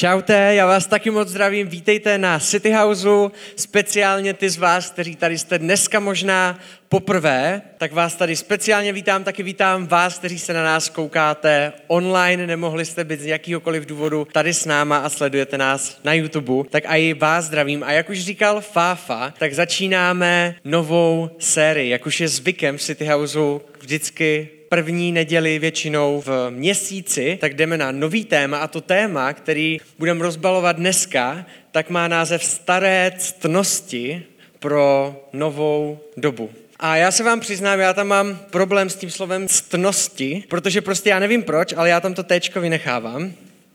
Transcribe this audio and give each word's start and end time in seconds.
Čaute, 0.00 0.54
já 0.54 0.66
vás 0.66 0.86
taky 0.86 1.10
moc 1.10 1.28
zdravím, 1.28 1.68
vítejte 1.68 2.18
na 2.18 2.38
City 2.38 2.72
Houseu, 2.72 3.32
speciálně 3.56 4.34
ty 4.34 4.50
z 4.50 4.56
vás, 4.56 4.90
kteří 4.90 5.16
tady 5.16 5.38
jste 5.38 5.58
dneska 5.58 6.00
možná 6.00 6.58
poprvé, 6.88 7.62
tak 7.78 7.92
vás 7.92 8.14
tady 8.14 8.36
speciálně 8.36 8.92
vítám, 8.92 9.24
taky 9.24 9.42
vítám 9.42 9.86
vás, 9.86 10.18
kteří 10.18 10.38
se 10.38 10.52
na 10.52 10.64
nás 10.64 10.88
koukáte 10.88 11.72
online, 11.86 12.46
nemohli 12.46 12.84
jste 12.84 13.04
být 13.04 13.20
z 13.20 13.26
jakýhokoliv 13.26 13.86
důvodu 13.86 14.26
tady 14.32 14.54
s 14.54 14.64
náma 14.64 14.98
a 14.98 15.08
sledujete 15.08 15.58
nás 15.58 16.00
na 16.04 16.12
YouTube, 16.12 16.68
tak 16.70 16.84
a 16.86 16.96
i 16.96 17.14
vás 17.14 17.44
zdravím. 17.44 17.82
A 17.82 17.92
jak 17.92 18.10
už 18.10 18.20
říkal 18.20 18.60
Fáfa, 18.60 19.34
tak 19.38 19.54
začínáme 19.54 20.54
novou 20.64 21.30
sérii, 21.38 21.90
jak 21.90 22.06
už 22.06 22.20
je 22.20 22.28
zvykem 22.28 22.76
v 22.76 22.82
City 22.82 23.06
Houseu 23.06 23.60
vždycky 23.80 24.48
první 24.70 25.12
neděli 25.12 25.58
většinou 25.58 26.22
v 26.26 26.50
měsíci, 26.50 27.38
tak 27.40 27.54
jdeme 27.54 27.78
na 27.78 27.92
nový 27.92 28.24
téma 28.24 28.58
a 28.58 28.66
to 28.66 28.80
téma, 28.80 29.32
který 29.32 29.78
budeme 29.98 30.22
rozbalovat 30.22 30.76
dneska, 30.76 31.46
tak 31.70 31.90
má 31.90 32.08
název 32.08 32.44
Staré 32.44 33.12
ctnosti 33.18 34.22
pro 34.58 35.16
novou 35.32 35.98
dobu. 36.16 36.50
A 36.78 36.96
já 36.96 37.10
se 37.10 37.22
vám 37.22 37.40
přiznám, 37.40 37.78
já 37.78 37.92
tam 37.92 38.06
mám 38.06 38.38
problém 38.50 38.90
s 38.90 38.96
tím 38.96 39.10
slovem 39.10 39.48
ctnosti, 39.48 40.44
protože 40.48 40.80
prostě 40.80 41.10
já 41.10 41.18
nevím 41.18 41.42
proč, 41.42 41.72
ale 41.76 41.88
já 41.88 42.00
tam 42.00 42.14
to 42.14 42.22
téčko 42.22 42.60
vynechávám. 42.60 43.32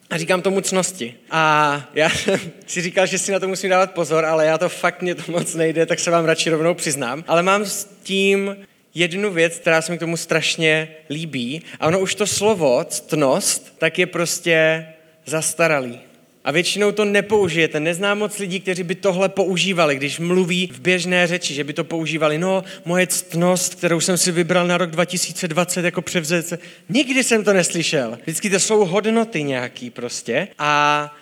A 0.09 0.17
říkám 0.17 0.41
tomu 0.41 0.61
cnosti. 0.61 1.15
A 1.31 1.81
já 1.93 2.09
si 2.67 2.81
říkal, 2.81 3.05
že 3.05 3.17
si 3.17 3.31
na 3.31 3.39
to 3.39 3.47
musím 3.47 3.69
dávat 3.69 3.91
pozor, 3.91 4.25
ale 4.25 4.45
já 4.45 4.57
to 4.57 4.69
fakt 4.69 5.01
mě 5.01 5.15
to 5.15 5.31
moc 5.31 5.55
nejde, 5.55 5.85
tak 5.85 5.99
se 5.99 6.11
vám 6.11 6.25
radši 6.25 6.49
rovnou 6.49 6.73
přiznám. 6.73 7.23
Ale 7.27 7.43
mám 7.43 7.65
s 7.65 7.85
tím 8.03 8.55
jednu 8.95 9.31
věc, 9.31 9.59
která 9.59 9.81
se 9.81 9.91
mi 9.91 9.97
k 9.97 9.99
tomu 9.99 10.17
strašně 10.17 10.87
líbí. 11.09 11.61
A 11.79 11.87
ono 11.87 11.99
už 11.99 12.15
to 12.15 12.27
slovo 12.27 12.83
ctnost, 12.83 13.75
tak 13.77 13.99
je 13.99 14.05
prostě 14.05 14.85
zastaralý. 15.25 15.99
A 16.43 16.51
většinou 16.51 16.91
to 16.91 17.05
nepoužijete. 17.05 17.79
Neznám 17.79 18.17
moc 18.17 18.39
lidí, 18.39 18.59
kteří 18.59 18.83
by 18.83 18.95
tohle 18.95 19.29
používali, 19.29 19.95
když 19.95 20.19
mluví 20.19 20.69
v 20.73 20.79
běžné 20.79 21.27
řeči, 21.27 21.53
že 21.53 21.63
by 21.63 21.73
to 21.73 21.83
používali. 21.83 22.37
No, 22.37 22.63
moje 22.85 23.07
ctnost, 23.07 23.75
kterou 23.75 23.99
jsem 23.99 24.17
si 24.17 24.31
vybral 24.31 24.67
na 24.67 24.77
rok 24.77 24.91
2020 24.91 25.85
jako 25.85 26.01
převzece. 26.01 26.59
Nikdy 26.89 27.23
jsem 27.23 27.43
to 27.43 27.53
neslyšel. 27.53 28.17
Vždycky 28.21 28.49
to 28.49 28.59
jsou 28.59 28.85
hodnoty 28.85 29.43
nějaký 29.43 29.89
prostě. 29.89 30.47
A 30.59 31.13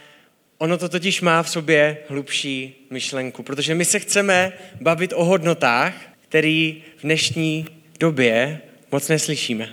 ono 0.57 0.77
to 0.77 0.89
totiž 0.89 1.21
má 1.21 1.43
v 1.43 1.49
sobě 1.49 1.97
hlubší 2.09 2.85
myšlenku, 2.89 3.43
protože 3.43 3.75
my 3.75 3.85
se 3.85 3.99
chceme 3.99 4.53
bavit 4.81 5.13
o 5.15 5.25
hodnotách, 5.25 5.93
který 6.33 6.83
v 6.97 7.01
dnešní 7.01 7.65
době 7.99 8.61
moc 8.91 9.07
neslyšíme. 9.07 9.69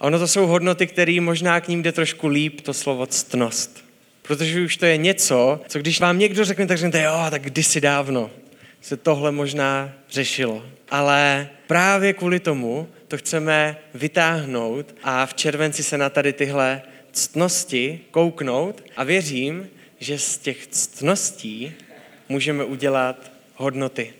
A 0.00 0.04
ono 0.04 0.18
to 0.18 0.28
jsou 0.28 0.46
hodnoty, 0.46 0.86
které 0.86 1.20
možná 1.20 1.60
k 1.60 1.68
ním 1.68 1.82
jde 1.82 1.92
trošku 1.92 2.28
líp, 2.28 2.60
to 2.60 2.74
slovo 2.74 3.06
ctnost. 3.06 3.84
Protože 4.22 4.60
už 4.60 4.76
to 4.76 4.86
je 4.86 4.96
něco, 4.96 5.60
co 5.68 5.78
když 5.78 6.00
vám 6.00 6.18
někdo 6.18 6.44
řekne, 6.44 6.66
tak 6.66 6.78
řeknete, 6.78 7.02
jo, 7.02 7.26
tak 7.30 7.42
kdysi 7.42 7.80
dávno 7.80 8.30
se 8.80 8.96
tohle 8.96 9.32
možná 9.32 9.92
řešilo. 10.10 10.64
Ale 10.90 11.48
právě 11.66 12.12
kvůli 12.12 12.40
tomu 12.40 12.88
to 13.08 13.18
chceme 13.18 13.76
vytáhnout 13.94 14.94
a 15.02 15.26
v 15.26 15.34
červenci 15.34 15.82
se 15.82 15.98
na 15.98 16.10
tady 16.10 16.32
tyhle 16.32 16.82
ctnosti 17.12 18.00
kouknout 18.10 18.84
a 18.96 19.04
věřím, 19.04 19.68
že 20.00 20.18
z 20.18 20.38
těch 20.38 20.66
ctností 20.66 21.72
můžeme 22.28 22.64
udělat 22.64 23.32
hodnoty. 23.54 24.17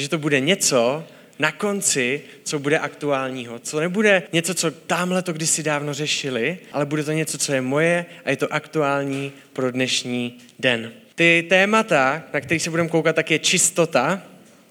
Že 0.00 0.08
to 0.08 0.18
bude 0.18 0.40
něco, 0.40 1.04
na 1.38 1.52
konci, 1.52 2.22
co 2.44 2.58
bude 2.58 2.78
aktuálního. 2.78 3.58
Co 3.58 3.80
nebude 3.80 4.22
něco, 4.32 4.54
co 4.54 4.70
tamhle 4.70 5.22
to 5.22 5.32
kdysi 5.32 5.62
dávno 5.62 5.94
řešili, 5.94 6.58
ale 6.72 6.86
bude 6.86 7.04
to 7.04 7.12
něco, 7.12 7.38
co 7.38 7.52
je 7.52 7.60
moje 7.60 8.06
a 8.24 8.30
je 8.30 8.36
to 8.36 8.52
aktuální 8.52 9.32
pro 9.52 9.70
dnešní 9.70 10.38
den. 10.58 10.92
Ty 11.14 11.46
témata, 11.48 12.22
na 12.34 12.40
který 12.40 12.60
se 12.60 12.70
budeme 12.70 12.88
koukat, 12.88 13.16
tak 13.16 13.30
je 13.30 13.38
čistota, 13.38 14.22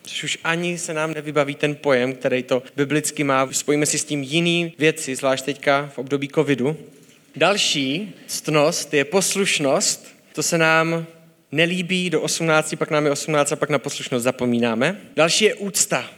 což 0.04 0.24
už 0.24 0.38
ani 0.44 0.78
se 0.78 0.94
nám 0.94 1.14
nevybaví 1.14 1.56
ten 1.56 1.76
pojem, 1.76 2.14
který 2.14 2.44
to 2.44 2.64
biblicky 2.76 3.24
má. 3.24 3.48
Spojíme 3.52 3.86
si 3.86 3.98
s 3.98 4.06
tím 4.06 4.24
jiný 4.24 4.74
věci, 4.78 5.16
zvlášť 5.16 5.46
teďka 5.46 5.92
v 5.94 5.98
období 5.98 6.28
covidu. 6.28 6.78
Další 7.36 8.16
ctnost 8.28 8.94
je 8.94 9.06
poslušnost. 9.06 10.08
To 10.34 10.44
se 10.44 10.58
nám 10.58 11.06
nelíbí 11.52 12.10
do 12.10 12.22
18, 12.22 12.76
pak 12.80 12.92
nám 12.92 13.06
je 13.06 13.12
18 13.12 13.52
a 13.52 13.56
pak 13.56 13.70
na 13.70 13.80
poslušnost 13.80 14.24
zapomínáme. 14.24 15.02
Další 15.16 15.46
je 15.46 15.56
úcta. 15.56 16.10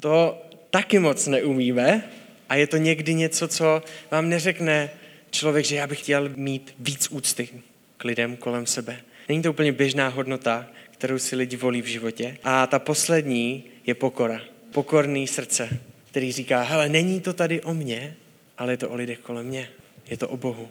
To 0.00 0.42
taky 0.70 0.98
moc 0.98 1.26
neumíme 1.26 2.04
a 2.48 2.54
je 2.54 2.66
to 2.66 2.76
někdy 2.76 3.14
něco, 3.14 3.48
co 3.48 3.82
vám 4.10 4.28
neřekne 4.28 4.90
člověk, 5.30 5.64
že 5.64 5.76
já 5.76 5.86
bych 5.86 5.98
chtěl 5.98 6.30
mít 6.36 6.74
víc 6.78 7.08
úcty 7.10 7.48
k 7.96 8.04
lidem 8.04 8.36
kolem 8.36 8.66
sebe. 8.66 8.96
Není 9.28 9.42
to 9.42 9.50
úplně 9.50 9.72
běžná 9.72 10.08
hodnota, 10.08 10.66
kterou 10.90 11.18
si 11.18 11.36
lidi 11.36 11.56
volí 11.56 11.82
v 11.82 11.86
životě. 11.86 12.36
A 12.44 12.66
ta 12.66 12.78
poslední 12.78 13.64
je 13.86 13.94
pokora. 13.94 14.40
Pokorný 14.72 15.26
srdce, 15.26 15.68
který 16.10 16.32
říká, 16.32 16.62
hele, 16.62 16.88
není 16.88 17.20
to 17.20 17.32
tady 17.32 17.62
o 17.62 17.74
mně, 17.74 18.16
ale 18.58 18.72
je 18.72 18.76
to 18.76 18.90
o 18.90 18.94
lidech 18.94 19.18
kolem 19.18 19.46
mě. 19.46 19.68
Je 20.10 20.16
to 20.16 20.28
o 20.28 20.36
Bohu. 20.36 20.68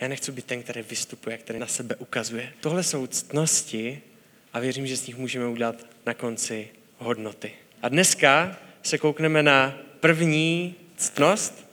Já 0.00 0.08
nechci 0.08 0.32
být 0.32 0.44
ten, 0.44 0.62
který 0.62 0.82
vystupuje, 0.82 1.38
který 1.38 1.58
na 1.58 1.66
sebe 1.66 1.96
ukazuje. 1.96 2.52
Tohle 2.60 2.82
jsou 2.82 3.06
ctnosti 3.06 4.02
a 4.52 4.60
věřím, 4.60 4.86
že 4.86 4.96
z 4.96 5.06
nich 5.06 5.16
můžeme 5.16 5.46
udělat 5.46 5.86
na 6.06 6.14
konci 6.14 6.68
hodnoty. 6.98 7.52
A 7.82 7.88
dneska 7.88 8.56
se 8.82 8.98
koukneme 8.98 9.42
na 9.42 9.78
první 10.00 10.74
ctnost 10.96 11.66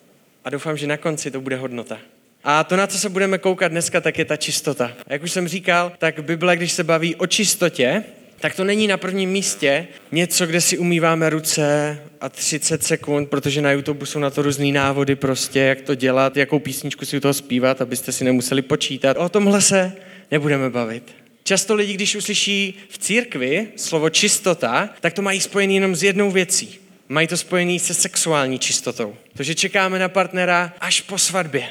a 0.45 0.49
doufám, 0.49 0.77
že 0.77 0.87
na 0.87 0.97
konci 0.97 1.31
to 1.31 1.41
bude 1.41 1.55
hodnota. 1.55 1.99
A 2.43 2.63
to, 2.63 2.75
na 2.75 2.87
co 2.87 2.99
se 2.99 3.09
budeme 3.09 3.37
koukat 3.37 3.71
dneska, 3.71 4.01
tak 4.01 4.17
je 4.17 4.25
ta 4.25 4.37
čistota. 4.37 4.93
A 5.07 5.13
jak 5.13 5.23
už 5.23 5.31
jsem 5.31 5.47
říkal, 5.47 5.91
tak 5.97 6.23
Bible, 6.23 6.55
když 6.55 6.71
se 6.71 6.83
baví 6.83 7.15
o 7.15 7.27
čistotě, 7.27 8.03
tak 8.43 8.55
to 8.55 8.63
není 8.63 8.87
na 8.87 8.97
prvním 8.97 9.29
místě 9.29 9.87
něco, 10.11 10.45
kde 10.45 10.61
si 10.61 10.77
umýváme 10.77 11.29
ruce 11.29 11.99
a 12.21 12.29
30 12.29 12.83
sekund, 12.83 13.29
protože 13.29 13.61
na 13.61 13.71
YouTube 13.71 14.05
jsou 14.05 14.19
na 14.19 14.29
to 14.29 14.41
různý 14.41 14.71
návody 14.71 15.15
prostě, 15.15 15.59
jak 15.59 15.81
to 15.81 15.95
dělat, 15.95 16.37
jakou 16.37 16.59
písničku 16.59 17.05
si 17.05 17.17
u 17.17 17.19
toho 17.19 17.33
zpívat, 17.33 17.81
abyste 17.81 18.11
si 18.11 18.23
nemuseli 18.23 18.61
počítat. 18.61 19.17
O 19.17 19.29
tomhle 19.29 19.61
se 19.61 19.91
nebudeme 20.31 20.69
bavit. 20.69 21.15
Často 21.43 21.75
lidi, 21.75 21.93
když 21.93 22.15
uslyší 22.15 22.77
v 22.89 22.97
církvi 22.97 23.67
slovo 23.75 24.09
čistota, 24.09 24.89
tak 25.01 25.13
to 25.13 25.21
mají 25.21 25.41
spojený 25.41 25.75
jenom 25.75 25.95
s 25.95 26.03
jednou 26.03 26.31
věcí. 26.31 26.79
Mají 27.09 27.27
to 27.27 27.37
spojený 27.37 27.79
se 27.79 27.93
sexuální 27.93 28.59
čistotou. 28.59 29.15
To, 29.37 29.43
že 29.43 29.55
čekáme 29.55 29.99
na 29.99 30.09
partnera 30.09 30.73
až 30.79 31.01
po 31.01 31.17
svatbě. 31.17 31.67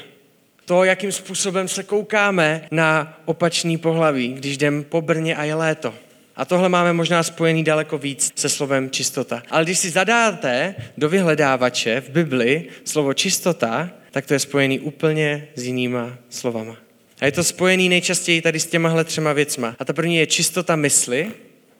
To, 0.65 0.83
jakým 0.83 1.11
způsobem 1.11 1.67
se 1.67 1.83
koukáme 1.83 2.67
na 2.71 3.19
opačný 3.25 3.77
pohlaví, 3.77 4.33
když 4.33 4.53
jdem 4.53 4.83
po 4.83 5.01
Brně 5.01 5.35
a 5.35 5.43
je 5.43 5.55
léto. 5.55 5.93
A 6.35 6.45
tohle 6.45 6.69
máme 6.69 6.93
možná 6.93 7.23
spojený 7.23 7.63
daleko 7.63 7.97
víc 7.97 8.31
se 8.35 8.49
slovem 8.49 8.89
čistota. 8.89 9.43
Ale 9.49 9.63
když 9.63 9.79
si 9.79 9.89
zadáte 9.89 10.75
do 10.97 11.09
vyhledávače 11.09 12.01
v 12.01 12.09
Bibli 12.09 12.67
slovo 12.83 13.13
čistota, 13.13 13.89
tak 14.11 14.25
to 14.25 14.33
je 14.33 14.39
spojený 14.39 14.79
úplně 14.79 15.47
s 15.55 15.63
jinýma 15.63 16.17
slovama. 16.29 16.77
A 17.21 17.25
je 17.25 17.31
to 17.31 17.43
spojený 17.43 17.89
nejčastěji 17.89 18.41
tady 18.41 18.59
s 18.59 18.67
těmahle 18.67 19.03
třema 19.03 19.33
věcma. 19.33 19.75
A 19.79 19.85
ta 19.85 19.93
první 19.93 20.15
je 20.15 20.27
čistota 20.27 20.75
mysli, 20.75 21.31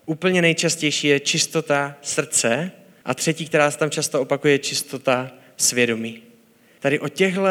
úplně 0.05 0.41
nejčastější 0.41 1.07
je 1.07 1.19
čistota 1.19 1.95
srdce 2.01 2.71
a 3.05 3.13
třetí, 3.13 3.45
která 3.45 3.71
se 3.71 3.77
tam 3.77 3.89
často 3.89 4.21
opakuje, 4.21 4.53
je 4.53 4.59
čistota 4.59 5.31
svědomí. 5.57 6.21
Tady 6.79 6.99
o 6.99 7.09
těchto 7.09 7.47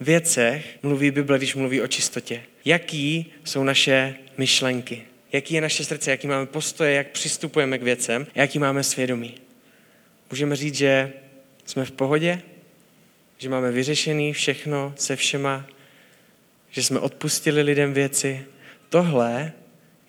věcech 0.00 0.78
mluví 0.82 1.10
Bible, 1.10 1.38
když 1.38 1.54
mluví 1.54 1.80
o 1.82 1.86
čistotě. 1.86 2.42
Jaký 2.64 3.32
jsou 3.44 3.64
naše 3.64 4.14
myšlenky? 4.38 5.02
Jaký 5.36 5.54
je 5.54 5.60
naše 5.60 5.84
srdce? 5.84 6.10
Jaký 6.10 6.26
máme 6.26 6.46
postoje? 6.46 6.92
Jak 6.92 7.10
přistupujeme 7.10 7.78
k 7.78 7.82
věcem? 7.82 8.26
Jaký 8.34 8.58
máme 8.58 8.82
svědomí? 8.82 9.34
Můžeme 10.30 10.56
říct, 10.56 10.74
že 10.74 11.12
jsme 11.64 11.84
v 11.84 11.90
pohodě? 11.90 12.42
Že 13.38 13.48
máme 13.48 13.72
vyřešený 13.72 14.32
všechno 14.32 14.94
se 14.96 15.16
všema? 15.16 15.66
Že 16.70 16.82
jsme 16.82 17.00
odpustili 17.00 17.62
lidem 17.62 17.92
věci? 17.92 18.44
Tohle 18.88 19.52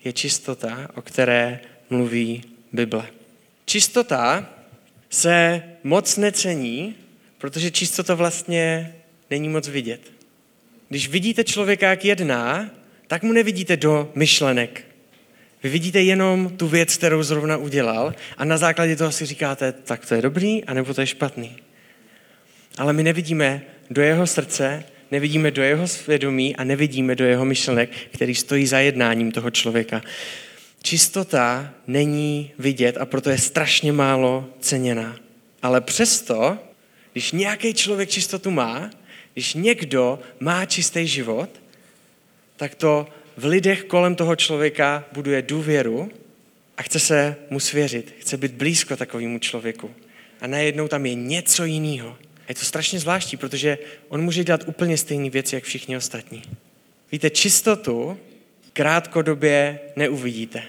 je 0.04 0.12
čistota, 0.12 0.90
o 0.94 1.02
které 1.02 1.60
mluví 1.90 2.42
Bible. 2.72 3.06
Čistota 3.64 4.50
se 5.10 5.62
moc 5.82 6.16
necení, 6.16 6.94
protože 7.38 7.70
čistota 7.70 8.14
vlastně 8.14 8.94
není 9.30 9.48
moc 9.48 9.68
vidět. 9.68 10.00
Když 10.88 11.08
vidíte 11.08 11.44
člověka, 11.44 11.90
jak 11.90 12.04
jedná, 12.04 12.70
tak 13.06 13.22
mu 13.22 13.32
nevidíte 13.32 13.76
do 13.76 14.12
myšlenek. 14.14 14.87
Vy 15.62 15.70
vidíte 15.70 16.02
jenom 16.02 16.48
tu 16.56 16.68
věc, 16.68 16.96
kterou 16.96 17.22
zrovna 17.22 17.56
udělal 17.56 18.14
a 18.36 18.44
na 18.44 18.58
základě 18.58 18.96
toho 18.96 19.12
si 19.12 19.26
říkáte, 19.26 19.72
tak 19.72 20.06
to 20.06 20.14
je 20.14 20.22
dobrý, 20.22 20.64
anebo 20.64 20.94
to 20.94 21.00
je 21.00 21.06
špatný. 21.06 21.56
Ale 22.78 22.92
my 22.92 23.02
nevidíme 23.02 23.62
do 23.90 24.02
jeho 24.02 24.26
srdce, 24.26 24.84
nevidíme 25.10 25.50
do 25.50 25.62
jeho 25.62 25.88
svědomí 25.88 26.56
a 26.56 26.64
nevidíme 26.64 27.14
do 27.14 27.24
jeho 27.24 27.44
myšlenek, 27.44 27.90
který 28.10 28.34
stojí 28.34 28.66
za 28.66 28.78
jednáním 28.78 29.32
toho 29.32 29.50
člověka. 29.50 30.02
Čistota 30.82 31.70
není 31.86 32.50
vidět 32.58 32.96
a 32.96 33.06
proto 33.06 33.30
je 33.30 33.38
strašně 33.38 33.92
málo 33.92 34.48
ceněná. 34.60 35.16
Ale 35.62 35.80
přesto, 35.80 36.58
když 37.12 37.32
nějaký 37.32 37.74
člověk 37.74 38.08
čistotu 38.08 38.50
má, 38.50 38.90
když 39.32 39.54
někdo 39.54 40.18
má 40.40 40.64
čistý 40.64 41.06
život, 41.06 41.50
tak 42.56 42.74
to 42.74 43.06
v 43.38 43.44
lidech 43.44 43.84
kolem 43.84 44.14
toho 44.14 44.36
člověka 44.36 45.04
buduje 45.12 45.42
důvěru 45.42 46.10
a 46.76 46.82
chce 46.82 47.00
se 47.00 47.36
mu 47.50 47.60
svěřit, 47.60 48.14
chce 48.18 48.36
být 48.36 48.52
blízko 48.52 48.96
takovému 48.96 49.38
člověku. 49.38 49.90
A 50.40 50.46
najednou 50.46 50.88
tam 50.88 51.06
je 51.06 51.14
něco 51.14 51.64
jiného. 51.64 52.08
A 52.40 52.44
je 52.48 52.54
to 52.54 52.64
strašně 52.64 52.98
zvláštní, 52.98 53.38
protože 53.38 53.78
on 54.08 54.22
může 54.22 54.44
dělat 54.44 54.64
úplně 54.66 54.96
stejné 54.96 55.30
věci, 55.30 55.54
jak 55.54 55.64
všichni 55.64 55.96
ostatní. 55.96 56.42
Víte, 57.12 57.30
čistotu 57.30 58.18
krátkodobě 58.72 59.80
neuvidíte, 59.96 60.62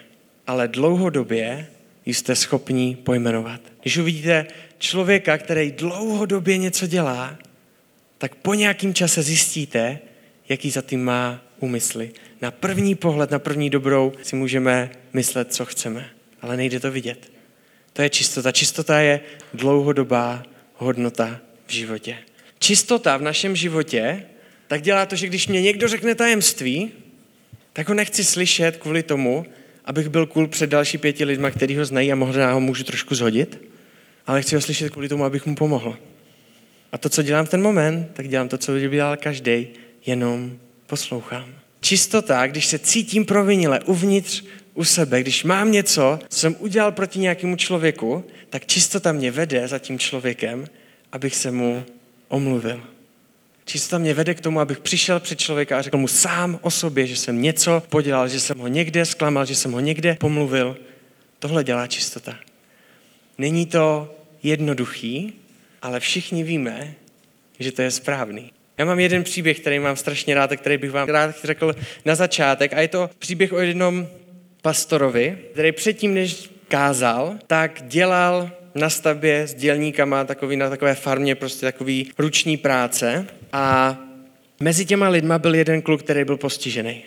ale 0.47 0.67
dlouhodobě 0.67 1.67
jste 2.05 2.35
schopni 2.35 2.97
pojmenovat. 3.03 3.61
Když 3.81 3.97
uvidíte 3.97 4.45
člověka, 4.77 5.37
který 5.37 5.71
dlouhodobě 5.71 6.57
něco 6.57 6.87
dělá, 6.87 7.37
tak 8.17 8.35
po 8.35 8.53
nějakém 8.53 8.93
čase 8.93 9.23
zjistíte, 9.23 9.99
jaký 10.49 10.71
za 10.71 10.81
tím 10.81 11.03
má 11.03 11.41
úmysly. 11.59 12.11
Na 12.41 12.51
první 12.51 12.95
pohled, 12.95 13.31
na 13.31 13.39
první 13.39 13.69
dobrou 13.69 14.13
si 14.23 14.35
můžeme 14.35 14.91
myslet, 15.13 15.53
co 15.53 15.65
chceme, 15.65 16.09
ale 16.41 16.57
nejde 16.57 16.79
to 16.79 16.91
vidět. 16.91 17.31
To 17.93 18.01
je 18.01 18.09
čistota. 18.09 18.51
Čistota 18.51 18.99
je 18.99 19.19
dlouhodobá 19.53 20.43
hodnota 20.75 21.39
v 21.67 21.71
životě. 21.71 22.17
Čistota 22.59 23.17
v 23.17 23.21
našem 23.21 23.55
životě 23.55 24.23
tak 24.67 24.81
dělá 24.81 25.05
to, 25.05 25.15
že 25.15 25.27
když 25.27 25.47
mě 25.47 25.61
někdo 25.61 25.87
řekne 25.87 26.15
tajemství, 26.15 26.91
tak 27.73 27.89
ho 27.89 27.95
nechci 27.95 28.23
slyšet 28.23 28.77
kvůli 28.77 29.03
tomu, 29.03 29.45
abych 29.85 30.09
byl 30.09 30.25
cool 30.25 30.47
před 30.47 30.69
další 30.69 30.97
pěti 30.97 31.25
lidma, 31.25 31.51
který 31.51 31.77
ho 31.77 31.85
znají 31.85 32.11
a 32.11 32.15
možná 32.15 32.53
ho 32.53 32.59
můžu 32.59 32.83
trošku 32.83 33.15
zhodit, 33.15 33.61
ale 34.27 34.41
chci 34.41 34.55
ho 34.55 34.61
slyšet 34.61 34.89
kvůli 34.89 35.09
tomu, 35.09 35.25
abych 35.25 35.45
mu 35.45 35.55
pomohl. 35.55 35.97
A 36.91 36.97
to, 36.97 37.09
co 37.09 37.23
dělám 37.23 37.45
v 37.45 37.49
ten 37.49 37.61
moment, 37.61 38.09
tak 38.13 38.27
dělám 38.27 38.49
to, 38.49 38.57
co 38.57 38.71
by 38.71 38.89
dělal 38.89 39.17
každý, 39.17 39.67
jenom 40.05 40.59
poslouchám. 40.87 41.55
Čistota, 41.81 42.47
když 42.47 42.65
se 42.65 42.79
cítím 42.79 43.25
provinile 43.25 43.79
uvnitř 43.79 44.43
u 44.73 44.83
sebe, 44.83 45.21
když 45.21 45.43
mám 45.43 45.71
něco, 45.71 46.19
co 46.29 46.39
jsem 46.39 46.55
udělal 46.59 46.91
proti 46.91 47.19
nějakému 47.19 47.55
člověku, 47.55 48.25
tak 48.49 48.65
čistota 48.65 49.11
mě 49.11 49.31
vede 49.31 49.67
za 49.67 49.79
tím 49.79 49.99
člověkem, 49.99 50.65
abych 51.11 51.35
se 51.35 51.51
mu 51.51 51.83
omluvil. 52.27 52.83
Čistota 53.65 53.97
mě 53.97 54.13
vede 54.13 54.33
k 54.33 54.41
tomu, 54.41 54.59
abych 54.59 54.79
přišel 54.79 55.19
před 55.19 55.39
člověka 55.39 55.77
a 55.77 55.81
řekl 55.81 55.97
mu 55.97 56.07
sám 56.07 56.59
o 56.61 56.71
sobě, 56.71 57.07
že 57.07 57.15
jsem 57.15 57.41
něco 57.41 57.83
podělal, 57.89 58.27
že 58.27 58.39
jsem 58.39 58.59
ho 58.59 58.67
někde 58.67 59.05
zklamal, 59.05 59.45
že 59.45 59.55
jsem 59.55 59.71
ho 59.71 59.79
někde 59.79 60.17
pomluvil. 60.19 60.77
Tohle 61.39 61.63
dělá 61.63 61.87
čistota. 61.87 62.35
Není 63.37 63.65
to 63.65 64.15
jednoduchý, 64.43 65.33
ale 65.81 65.99
všichni 65.99 66.43
víme, 66.43 66.93
že 67.59 67.71
to 67.71 67.81
je 67.81 67.91
správný. 67.91 68.51
Já 68.79 68.85
mám 68.85 68.99
jeden 68.99 69.23
příběh, 69.23 69.59
který 69.59 69.79
mám 69.79 69.95
strašně 69.95 70.35
rád 70.35 70.51
a 70.51 70.55
který 70.55 70.77
bych 70.77 70.91
vám 70.91 71.09
rád 71.09 71.35
řekl 71.43 71.75
na 72.05 72.15
začátek. 72.15 72.73
A 72.73 72.81
je 72.81 72.87
to 72.87 73.09
příběh 73.19 73.53
o 73.53 73.59
jednom 73.59 74.07
pastorovi, 74.61 75.37
který 75.51 75.71
předtím, 75.71 76.13
než 76.13 76.49
kázal, 76.67 77.35
tak 77.47 77.81
dělal 77.87 78.51
na 78.75 78.89
stavbě 78.89 79.47
s 79.47 79.53
dělníkama, 79.53 80.23
takový, 80.23 80.55
na 80.55 80.69
takové 80.69 80.95
farmě, 80.95 81.35
prostě 81.35 81.65
takový 81.65 82.11
ruční 82.17 82.57
práce. 82.57 83.27
A 83.53 83.97
mezi 84.59 84.85
těma 84.85 85.09
lidma 85.09 85.39
byl 85.39 85.55
jeden 85.55 85.81
kluk, 85.81 86.03
který 86.03 86.23
byl 86.23 86.37
postižený. 86.37 87.03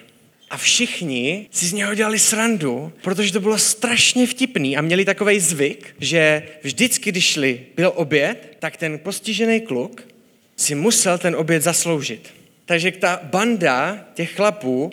A 0.50 0.56
všichni 0.56 1.46
si 1.50 1.66
z 1.66 1.72
něho 1.72 1.94
dělali 1.94 2.19
srandu, 2.19 2.92
protože 3.02 3.32
to 3.32 3.40
bylo 3.40 3.58
strašně 3.58 4.26
vtipný 4.26 4.76
a 4.76 4.80
měli 4.80 5.04
takový 5.04 5.40
zvyk, 5.40 5.96
že 6.00 6.42
vždycky, 6.62 7.10
když 7.10 7.24
šli, 7.24 7.60
byl 7.76 7.92
oběd, 7.94 8.56
tak 8.58 8.76
ten 8.76 8.98
postižený 8.98 9.60
kluk 9.60 10.11
si 10.56 10.75
musel 10.75 11.19
ten 11.19 11.37
oběd 11.37 11.62
zasloužit. 11.62 12.34
Takže 12.66 12.90
ta 12.90 13.20
banda 13.22 13.99
těch 14.14 14.34
chlapů 14.34 14.90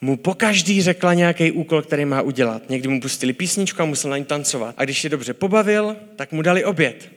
mu 0.00 0.16
po 0.16 0.34
každý 0.34 0.82
řekla 0.82 1.14
nějaký 1.14 1.52
úkol, 1.52 1.82
který 1.82 2.04
má 2.04 2.22
udělat. 2.22 2.70
Někdy 2.70 2.88
mu 2.88 3.00
pustili 3.00 3.32
písničku 3.32 3.82
a 3.82 3.84
musel 3.84 4.10
na 4.10 4.18
ní 4.18 4.24
tancovat. 4.24 4.74
A 4.78 4.84
když 4.84 5.04
je 5.04 5.10
dobře 5.10 5.34
pobavil, 5.34 5.96
tak 6.16 6.32
mu 6.32 6.42
dali 6.42 6.64
oběd. 6.64 7.10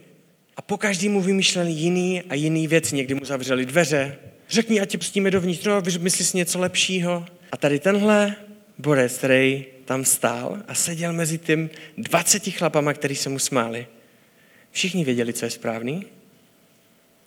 A 0.58 0.62
po 0.62 0.78
každý 0.78 1.10
mu 1.10 1.22
vymýšleli 1.22 1.72
jiný 1.72 2.22
a 2.30 2.36
jiný 2.36 2.68
věc. 2.68 2.92
Někdy 2.92 3.14
mu 3.14 3.26
zavřeli 3.26 3.66
dveře. 3.66 4.16
Řekni, 4.50 4.82
ať 4.82 4.90
tě 4.90 4.98
pustíme 4.98 5.32
dovnitř, 5.32 5.66
no, 5.66 5.82
myslí 6.00 6.26
si 6.26 6.38
něco 6.38 6.60
lepšího. 6.60 7.26
A 7.52 7.58
tady 7.58 7.80
tenhle 7.80 8.36
borec, 8.78 9.18
který 9.18 9.66
tam 9.86 10.06
stál 10.06 10.58
a 10.68 10.76
seděl 10.76 11.14
mezi 11.14 11.38
tím 11.38 11.70
20 11.98 12.50
chlapama, 12.50 12.94
který 12.94 13.16
se 13.16 13.30
mu 13.30 13.40
smáli. 13.40 13.88
Všichni 14.72 15.06
věděli, 15.06 15.34
co 15.34 15.46
je 15.46 15.52
správný, 15.52 16.06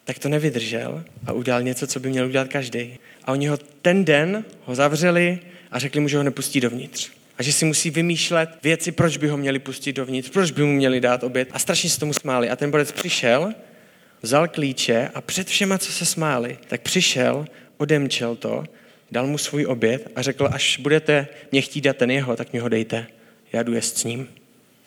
tak 0.08 0.18
to 0.18 0.28
nevydržel 0.28 1.04
a 1.26 1.32
udělal 1.32 1.62
něco, 1.62 1.86
co 1.86 2.00
by 2.00 2.08
měl 2.08 2.26
udělat 2.26 2.48
každý. 2.48 2.98
A 3.24 3.32
oni 3.32 3.46
ho 3.46 3.56
ten 3.56 4.04
den 4.04 4.44
ho 4.64 4.74
zavřeli 4.74 5.38
a 5.70 5.78
řekli 5.78 6.00
mu, 6.00 6.08
že 6.08 6.16
ho 6.16 6.22
nepustí 6.22 6.60
dovnitř. 6.60 7.10
A 7.38 7.42
že 7.42 7.52
si 7.52 7.64
musí 7.64 7.90
vymýšlet 7.90 8.50
věci, 8.62 8.92
proč 8.92 9.16
by 9.16 9.28
ho 9.28 9.36
měli 9.36 9.58
pustit 9.58 9.92
dovnitř, 9.92 10.30
proč 10.30 10.50
by 10.50 10.62
mu 10.62 10.72
měli 10.72 11.00
dát 11.00 11.24
oběd. 11.24 11.48
A 11.52 11.58
strašně 11.58 11.90
se 11.90 12.00
tomu 12.00 12.12
smáli. 12.12 12.50
A 12.50 12.56
ten 12.56 12.70
borec 12.70 12.92
přišel, 12.92 13.54
vzal 14.22 14.48
klíče 14.48 15.10
a 15.14 15.20
před 15.20 15.48
všema, 15.48 15.78
co 15.78 15.92
se 15.92 16.06
smáli, 16.06 16.58
tak 16.68 16.80
přišel, 16.80 17.46
odemčel 17.76 18.36
to, 18.36 18.64
dal 19.10 19.26
mu 19.26 19.38
svůj 19.38 19.66
oběd 19.66 20.12
a 20.16 20.22
řekl, 20.22 20.48
až 20.52 20.78
budete 20.78 21.28
mě 21.52 21.60
chtít 21.60 21.80
dát 21.80 21.96
ten 21.96 22.10
jeho, 22.10 22.36
tak 22.36 22.52
mě 22.52 22.60
ho 22.60 22.68
dejte. 22.68 23.06
Já 23.52 23.62
jdu 23.62 23.72
jest 23.72 23.98
s 23.98 24.04
ním. 24.04 24.28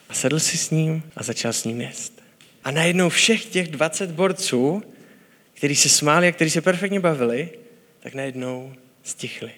A 0.08 0.14
sedl 0.14 0.40
si 0.40 0.58
s 0.58 0.70
ním 0.70 1.02
a 1.16 1.22
začal 1.22 1.52
s 1.52 1.64
ním 1.64 1.80
jest. 1.80 2.22
A 2.64 2.70
najednou 2.70 3.08
všech 3.08 3.44
těch 3.44 3.68
20 3.68 4.10
borců 4.10 4.82
kteří 5.54 5.76
se 5.76 5.88
smáli 5.88 6.28
a 6.28 6.32
kteří 6.32 6.50
se 6.50 6.60
perfektně 6.60 7.00
bavili, 7.00 7.50
tak 8.00 8.14
najednou 8.14 8.74
stichli. 9.02 9.50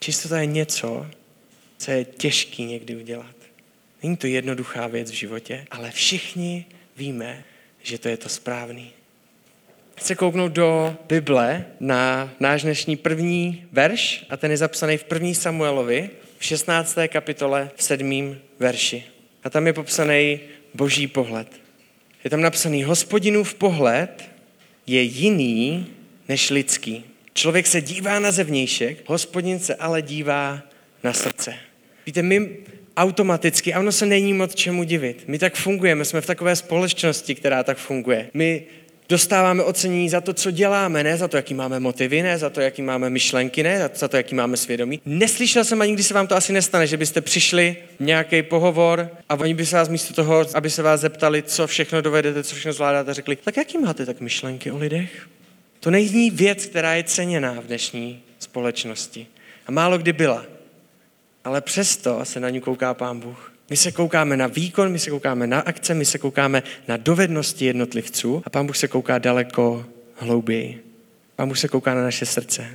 Čistota 0.00 0.40
je 0.40 0.46
něco, 0.46 1.06
co 1.78 1.90
je 1.90 2.04
těžký 2.04 2.64
někdy 2.64 2.96
udělat. 2.96 3.34
Není 4.02 4.16
to 4.16 4.26
jednoduchá 4.26 4.86
věc 4.86 5.10
v 5.10 5.14
životě, 5.14 5.66
ale 5.70 5.90
všichni 5.90 6.66
víme, 6.96 7.44
že 7.82 7.98
to 7.98 8.08
je 8.08 8.16
to 8.16 8.28
správný. 8.28 8.92
Chci 9.96 10.16
kouknout 10.16 10.52
do 10.52 10.96
Bible 11.08 11.64
na 11.80 12.30
náš 12.40 12.62
dnešní 12.62 12.96
první 12.96 13.64
verš 13.72 14.26
a 14.30 14.36
ten 14.36 14.50
je 14.50 14.56
zapsaný 14.56 14.96
v 14.96 15.04
první 15.04 15.34
Samuelovi 15.34 16.10
v 16.38 16.44
16. 16.44 16.98
kapitole 17.08 17.70
v 17.76 17.82
7. 17.82 18.38
verši. 18.58 19.04
A 19.44 19.50
tam 19.50 19.66
je 19.66 19.72
popsaný 19.72 20.40
boží 20.74 21.06
pohled. 21.06 21.60
Je 22.24 22.30
tam 22.30 22.40
napsaný 22.40 22.84
hospodinův 22.84 23.54
pohled 23.54 24.29
je 24.86 25.02
jiný 25.02 25.86
než 26.28 26.50
lidský. 26.50 27.04
Člověk 27.34 27.66
se 27.66 27.80
dívá 27.80 28.18
na 28.18 28.32
zevnějšek, 28.32 29.02
hospodin 29.06 29.58
se 29.58 29.74
ale 29.74 30.02
dívá 30.02 30.62
na 31.04 31.12
srdce. 31.12 31.54
Víte, 32.06 32.22
my 32.22 32.56
automaticky, 32.96 33.74
a 33.74 33.80
ono 33.80 33.92
se 33.92 34.06
není 34.06 34.32
moc 34.32 34.54
čemu 34.54 34.84
divit. 34.84 35.24
My 35.26 35.38
tak 35.38 35.54
fungujeme, 35.54 36.04
jsme 36.04 36.20
v 36.20 36.26
takové 36.26 36.56
společnosti, 36.56 37.34
která 37.34 37.62
tak 37.62 37.78
funguje. 37.78 38.30
My 38.34 38.62
dostáváme 39.10 39.62
ocenění 39.62 40.08
za 40.08 40.20
to, 40.20 40.34
co 40.34 40.50
děláme, 40.50 41.04
ne 41.04 41.16
za 41.16 41.28
to, 41.28 41.36
jaký 41.36 41.54
máme 41.54 41.80
motivy, 41.80 42.22
ne 42.22 42.38
za 42.38 42.50
to, 42.50 42.60
jaký 42.60 42.82
máme 42.82 43.10
myšlenky, 43.10 43.62
ne 43.62 43.90
za 43.94 44.08
to, 44.08 44.16
jaký 44.16 44.34
máme 44.34 44.56
svědomí. 44.56 45.00
Neslyšel 45.06 45.64
jsem 45.64 45.82
ani, 45.82 45.92
když 45.92 46.06
se 46.06 46.14
vám 46.14 46.26
to 46.26 46.36
asi 46.36 46.52
nestane, 46.52 46.86
že 46.86 46.96
byste 46.96 47.20
přišli 47.20 47.76
nějaký 48.00 48.42
pohovor 48.42 49.10
a 49.28 49.34
oni 49.34 49.54
by 49.54 49.66
se 49.66 49.76
vás 49.76 49.88
místo 49.88 50.14
toho, 50.14 50.44
aby 50.54 50.70
se 50.70 50.82
vás 50.82 51.00
zeptali, 51.00 51.42
co 51.42 51.66
všechno 51.66 52.02
dovedete, 52.02 52.44
co 52.44 52.54
všechno 52.54 52.72
zvládáte, 52.72 53.14
řekli, 53.14 53.36
tak 53.36 53.56
jaký 53.56 53.78
máte 53.78 54.06
tak 54.06 54.20
myšlenky 54.20 54.70
o 54.70 54.78
lidech? 54.78 55.28
To 55.80 55.90
není 55.90 56.30
věc, 56.30 56.66
která 56.66 56.94
je 56.94 57.04
ceněná 57.04 57.52
v 57.52 57.66
dnešní 57.66 58.22
společnosti. 58.38 59.26
A 59.66 59.72
málo 59.72 59.98
kdy 59.98 60.12
byla. 60.12 60.44
Ale 61.44 61.60
přesto 61.60 62.20
se 62.22 62.40
na 62.40 62.50
ní 62.50 62.60
kouká 62.60 62.94
pán 62.94 63.20
Bůh. 63.20 63.52
My 63.70 63.76
se 63.76 63.92
koukáme 63.92 64.36
na 64.36 64.46
výkon, 64.46 64.92
my 64.92 64.98
se 64.98 65.10
koukáme 65.10 65.46
na 65.46 65.60
akce, 65.60 65.94
my 65.94 66.04
se 66.04 66.18
koukáme 66.18 66.62
na 66.88 66.96
dovednosti 66.96 67.64
jednotlivců 67.64 68.42
a 68.44 68.50
Pán 68.50 68.66
Bůh 68.66 68.76
se 68.76 68.88
kouká 68.88 69.18
daleko 69.18 69.86
hlouběji. 70.14 70.84
Pán 71.36 71.48
Bůh 71.48 71.58
se 71.58 71.68
kouká 71.68 71.94
na 71.94 72.02
naše 72.02 72.26
srdce, 72.26 72.66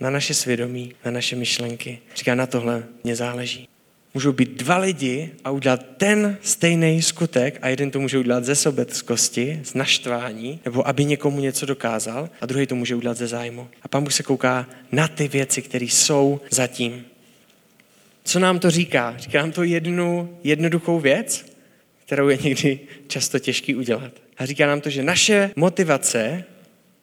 na 0.00 0.10
naše 0.10 0.34
svědomí, 0.34 0.92
na 1.04 1.10
naše 1.10 1.36
myšlenky. 1.36 1.98
Říká, 2.16 2.34
na 2.34 2.46
tohle 2.46 2.84
mě 3.04 3.16
záleží. 3.16 3.68
Můžou 4.14 4.32
být 4.32 4.50
dva 4.50 4.78
lidi 4.78 5.30
a 5.44 5.50
udělat 5.50 5.86
ten 5.96 6.38
stejný 6.42 7.02
skutek 7.02 7.58
a 7.62 7.68
jeden 7.68 7.90
to 7.90 8.00
může 8.00 8.18
udělat 8.18 8.44
ze 8.44 8.54
sobeckosti, 8.54 9.60
z 9.64 9.74
naštvání, 9.74 10.60
nebo 10.64 10.88
aby 10.88 11.04
někomu 11.04 11.40
něco 11.40 11.66
dokázal 11.66 12.30
a 12.40 12.46
druhý 12.46 12.66
to 12.66 12.74
může 12.74 12.94
udělat 12.94 13.16
ze 13.16 13.26
zájmu. 13.26 13.68
A 13.82 13.88
Pán 13.88 14.04
Bůh 14.04 14.12
se 14.12 14.22
kouká 14.22 14.66
na 14.92 15.08
ty 15.08 15.28
věci, 15.28 15.62
které 15.62 15.84
jsou 15.84 16.40
zatím. 16.50 17.04
Co 18.24 18.38
nám 18.38 18.58
to 18.58 18.70
říká? 18.70 19.14
Říká 19.18 19.40
nám 19.40 19.52
to 19.52 19.62
jednu 19.62 20.38
jednoduchou 20.44 21.00
věc, 21.00 21.54
kterou 22.04 22.28
je 22.28 22.36
někdy 22.36 22.80
často 23.06 23.38
těžký 23.38 23.74
udělat. 23.74 24.12
A 24.38 24.46
říká 24.46 24.66
nám 24.66 24.80
to, 24.80 24.90
že 24.90 25.02
naše 25.02 25.50
motivace 25.56 26.44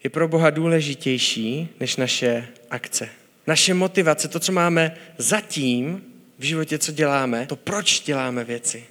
je 0.03 0.09
pro 0.09 0.27
Boha 0.27 0.49
důležitější 0.49 1.69
než 1.79 1.95
naše 1.95 2.47
akce. 2.69 3.09
Naše 3.47 3.73
motivace, 3.73 4.27
to, 4.27 4.39
co 4.39 4.51
máme 4.51 4.97
zatím 5.17 6.03
v 6.39 6.43
životě, 6.43 6.77
co 6.77 6.91
děláme, 6.91 7.45
to, 7.45 7.55
proč 7.55 7.99
děláme 7.99 8.43
věci, 8.43 8.83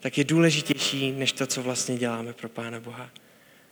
tak 0.00 0.18
je 0.18 0.24
důležitější 0.24 1.12
než 1.12 1.32
to, 1.32 1.46
co 1.46 1.62
vlastně 1.62 1.96
děláme 1.96 2.32
pro 2.32 2.48
Pána 2.48 2.80
Boha. 2.80 3.10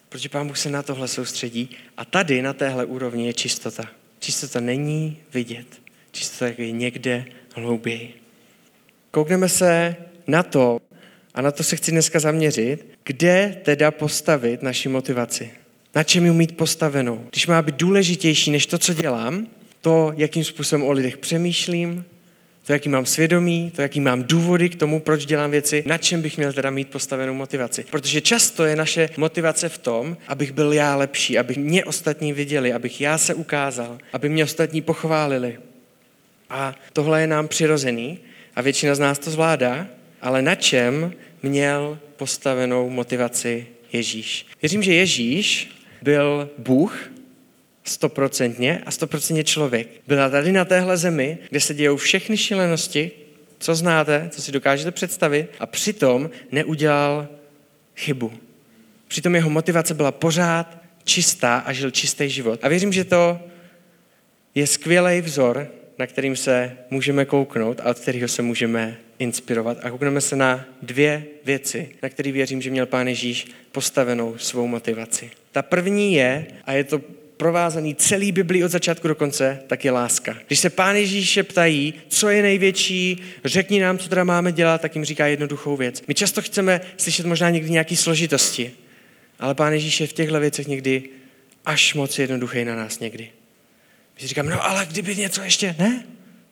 Protože 0.08 0.28
Pán 0.28 0.46
Bůh 0.46 0.58
se 0.58 0.70
na 0.70 0.82
tohle 0.82 1.08
soustředí 1.08 1.76
a 1.96 2.04
tady, 2.04 2.42
na 2.42 2.52
téhle 2.52 2.84
úrovni, 2.84 3.26
je 3.26 3.32
čistota. 3.32 3.84
Čistota 4.18 4.60
není 4.60 5.16
vidět. 5.32 5.66
tak 6.38 6.58
je 6.58 6.70
někde 6.70 7.24
hlouběji. 7.62 8.14
Koukneme 9.10 9.48
se 9.48 9.96
na 10.26 10.42
to, 10.42 10.78
a 11.34 11.42
na 11.42 11.50
to 11.50 11.62
se 11.62 11.76
chci 11.76 11.90
dneska 11.90 12.20
zaměřit, 12.20 12.86
kde 13.04 13.56
teda 13.62 13.90
postavit 13.90 14.62
naši 14.62 14.88
motivaci. 14.88 15.50
Na 15.94 16.02
čem 16.02 16.24
ji 16.24 16.32
mít 16.32 16.56
postavenou. 16.56 17.26
Když 17.30 17.46
má 17.46 17.62
být 17.62 17.74
důležitější 17.74 18.50
než 18.50 18.66
to, 18.66 18.78
co 18.78 18.94
dělám, 18.94 19.46
to, 19.80 20.12
jakým 20.16 20.44
způsobem 20.44 20.86
o 20.86 20.92
lidech 20.92 21.16
přemýšlím, 21.16 22.04
to, 22.66 22.72
jaký 22.72 22.88
mám 22.88 23.06
svědomí, 23.06 23.72
to, 23.76 23.82
jaký 23.82 24.00
mám 24.00 24.22
důvody 24.22 24.68
k 24.68 24.76
tomu, 24.76 25.00
proč 25.00 25.26
dělám 25.26 25.50
věci, 25.50 25.84
na 25.86 25.98
čem 25.98 26.22
bych 26.22 26.36
měl 26.36 26.52
teda 26.52 26.70
mít 26.70 26.90
postavenou 26.90 27.34
motivaci. 27.34 27.84
Protože 27.90 28.20
často 28.20 28.64
je 28.64 28.76
naše 28.76 29.08
motivace 29.16 29.68
v 29.68 29.78
tom, 29.78 30.16
abych 30.28 30.52
byl 30.52 30.72
já 30.72 30.96
lepší, 30.96 31.38
abych 31.38 31.56
mě 31.56 31.84
ostatní 31.84 32.32
viděli, 32.32 32.72
abych 32.72 33.00
já 33.00 33.18
se 33.18 33.34
ukázal, 33.34 33.98
aby 34.12 34.28
mě 34.28 34.44
ostatní 34.44 34.82
pochválili. 34.82 35.58
A 36.50 36.74
tohle 36.92 37.20
je 37.20 37.26
nám 37.26 37.48
přirozený 37.48 38.18
a 38.56 38.62
většina 38.62 38.94
z 38.94 38.98
nás 38.98 39.18
to 39.18 39.30
zvládá, 39.30 39.86
ale 40.22 40.42
na 40.42 40.54
čem 40.54 41.12
měl 41.42 41.98
postavenou 42.16 42.90
motivaci 42.90 43.66
Ježíš? 43.92 44.46
Věřím, 44.62 44.82
že 44.82 44.94
Ježíš 44.94 45.70
byl 46.02 46.50
Bůh, 46.58 47.10
stoprocentně 47.84 48.82
a 48.86 48.90
stoprocentně 48.90 49.44
člověk. 49.44 49.88
Byla 50.06 50.28
tady 50.28 50.52
na 50.52 50.64
téhle 50.64 50.96
zemi, 50.96 51.38
kde 51.50 51.60
se 51.60 51.74
dějou 51.74 51.96
všechny 51.96 52.36
šílenosti, 52.36 53.10
co 53.58 53.74
znáte, 53.74 54.28
co 54.32 54.42
si 54.42 54.52
dokážete 54.52 54.90
představit, 54.90 55.50
a 55.60 55.66
přitom 55.66 56.30
neudělal 56.52 57.28
chybu. 57.96 58.32
Přitom 59.08 59.34
jeho 59.34 59.50
motivace 59.50 59.94
byla 59.94 60.12
pořád 60.12 60.78
čistá 61.04 61.58
a 61.58 61.72
žil 61.72 61.90
čistý 61.90 62.28
život. 62.28 62.60
A 62.62 62.68
věřím, 62.68 62.92
že 62.92 63.04
to 63.04 63.40
je 64.54 64.66
skvělý 64.66 65.20
vzor, 65.20 65.68
na 65.98 66.06
kterým 66.06 66.36
se 66.36 66.76
můžeme 66.90 67.24
kouknout 67.24 67.80
a 67.80 67.90
od 67.90 67.98
kterého 67.98 68.28
se 68.28 68.42
můžeme 68.42 68.96
inspirovat. 69.18 69.78
A 69.82 69.90
koukneme 69.90 70.20
se 70.20 70.36
na 70.36 70.64
dvě 70.82 71.24
věci, 71.44 71.88
na 72.02 72.08
které 72.08 72.32
věřím, 72.32 72.62
že 72.62 72.70
měl 72.70 72.86
Pán 72.86 73.08
Ježíš 73.08 73.46
postavenou 73.72 74.38
svou 74.38 74.66
motivaci. 74.66 75.30
Ta 75.52 75.62
první 75.62 76.14
je, 76.14 76.46
a 76.64 76.72
je 76.72 76.84
to 76.84 77.00
provázaný 77.36 77.94
celý 77.94 78.32
Biblii 78.32 78.64
od 78.64 78.70
začátku 78.70 79.08
do 79.08 79.14
konce, 79.14 79.62
tak 79.66 79.84
je 79.84 79.90
láska. 79.90 80.36
Když 80.46 80.58
se 80.58 80.70
pán 80.70 80.96
Ježíše 80.96 81.42
ptají, 81.42 81.94
co 82.08 82.28
je 82.28 82.42
největší, 82.42 83.22
řekni 83.44 83.80
nám, 83.80 83.98
co 83.98 84.08
teda 84.08 84.24
máme 84.24 84.52
dělat, 84.52 84.80
tak 84.80 84.94
jim 84.94 85.04
říká 85.04 85.26
jednoduchou 85.26 85.76
věc. 85.76 86.02
My 86.08 86.14
často 86.14 86.42
chceme 86.42 86.80
slyšet 86.96 87.26
možná 87.26 87.50
někdy 87.50 87.70
nějaké 87.70 87.96
složitosti, 87.96 88.72
ale 89.38 89.54
pán 89.54 89.72
Ježíš 89.72 90.00
je 90.00 90.06
v 90.06 90.12
těchto 90.12 90.40
věcech 90.40 90.66
někdy 90.66 91.02
až 91.64 91.94
moc 91.94 92.18
jednoduchý 92.18 92.64
na 92.64 92.76
nás 92.76 93.00
někdy. 93.00 93.30
My 94.16 94.22
si 94.22 94.28
říkáme, 94.28 94.50
no 94.50 94.64
ale 94.64 94.86
kdyby 94.86 95.16
něco 95.16 95.42
ještě, 95.42 95.74
ne, 95.78 96.06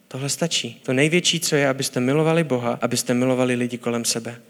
tohle 0.07 0.29
stačí. 0.29 0.81
To 0.83 0.93
největší, 0.93 1.39
co 1.39 1.55
je, 1.55 1.69
abyste 1.69 1.99
milovali 1.99 2.43
Boha, 2.43 2.79
abyste 2.81 3.13
milovali 3.13 3.55
lidi 3.55 3.77
kolem 3.77 4.05
sebe. 4.05 4.41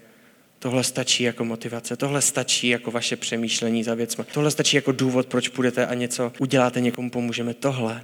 Tohle 0.58 0.84
stačí 0.84 1.22
jako 1.22 1.44
motivace, 1.44 1.96
tohle 1.96 2.22
stačí 2.22 2.68
jako 2.68 2.90
vaše 2.90 3.16
přemýšlení 3.16 3.84
za 3.84 3.94
věcmi, 3.94 4.24
tohle 4.32 4.50
stačí 4.50 4.76
jako 4.76 4.92
důvod, 4.92 5.26
proč 5.26 5.48
půjdete 5.48 5.86
a 5.86 5.94
něco 5.94 6.32
uděláte, 6.38 6.80
někomu 6.80 7.10
pomůžeme. 7.10 7.54
Tohle 7.54 8.02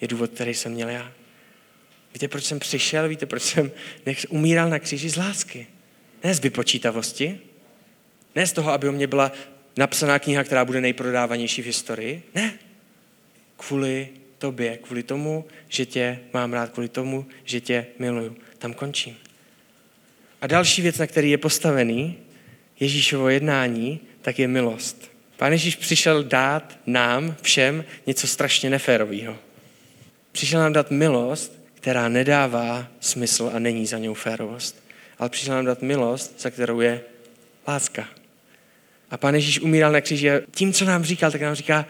je 0.00 0.08
důvod, 0.08 0.30
který 0.30 0.54
jsem 0.54 0.72
měl 0.72 0.88
já. 0.88 1.12
Víte, 2.14 2.28
proč 2.28 2.44
jsem 2.44 2.58
přišel? 2.58 3.08
Víte, 3.08 3.26
proč 3.26 3.42
jsem 3.42 3.70
umíral 4.28 4.70
na 4.70 4.78
kříži 4.78 5.10
z 5.10 5.16
lásky? 5.16 5.66
Ne 6.24 6.34
z 6.34 6.40
vypočítavosti, 6.40 7.40
ne 8.34 8.46
z 8.46 8.52
toho, 8.52 8.72
aby 8.72 8.88
o 8.88 8.92
mě 8.92 9.06
byla 9.06 9.32
napsaná 9.76 10.18
kniha, 10.18 10.44
která 10.44 10.64
bude 10.64 10.80
nejprodávanější 10.80 11.62
v 11.62 11.66
historii. 11.66 12.22
Ne. 12.34 12.52
Kvůli 13.56 14.08
tobě, 14.42 14.76
kvůli 14.76 15.02
tomu, 15.02 15.44
že 15.68 15.86
tě 15.86 16.18
mám 16.32 16.52
rád, 16.52 16.70
kvůli 16.70 16.88
tomu, 16.88 17.26
že 17.44 17.60
tě 17.60 17.86
miluju. 17.98 18.36
Tam 18.58 18.74
končím. 18.74 19.16
A 20.40 20.46
další 20.46 20.82
věc, 20.82 20.98
na 20.98 21.06
který 21.06 21.30
je 21.30 21.38
postavený 21.38 22.18
Ježíšovo 22.80 23.28
jednání, 23.28 24.00
tak 24.22 24.38
je 24.38 24.48
milost. 24.48 25.10
Pán 25.36 25.52
Ježíš 25.52 25.76
přišel 25.76 26.24
dát 26.24 26.78
nám 26.86 27.36
všem 27.42 27.84
něco 28.06 28.26
strašně 28.26 28.70
neférového. 28.70 29.38
Přišel 30.32 30.60
nám 30.60 30.72
dát 30.72 30.90
milost, 30.90 31.58
která 31.74 32.08
nedává 32.08 32.86
smysl 33.00 33.50
a 33.54 33.58
není 33.58 33.86
za 33.86 33.98
něj 33.98 34.14
férovost. 34.14 34.84
Ale 35.18 35.28
přišel 35.28 35.54
nám 35.54 35.64
dát 35.64 35.82
milost, 35.82 36.40
za 36.40 36.50
kterou 36.50 36.80
je 36.80 37.00
láska. 37.68 38.08
A 39.10 39.16
pán 39.16 39.34
Ježíš 39.34 39.60
umíral 39.60 39.92
na 39.92 40.00
kříži 40.00 40.30
a 40.30 40.40
tím, 40.50 40.72
co 40.72 40.84
nám 40.84 41.04
říkal, 41.04 41.30
tak 41.30 41.40
nám 41.40 41.54
říká, 41.54 41.86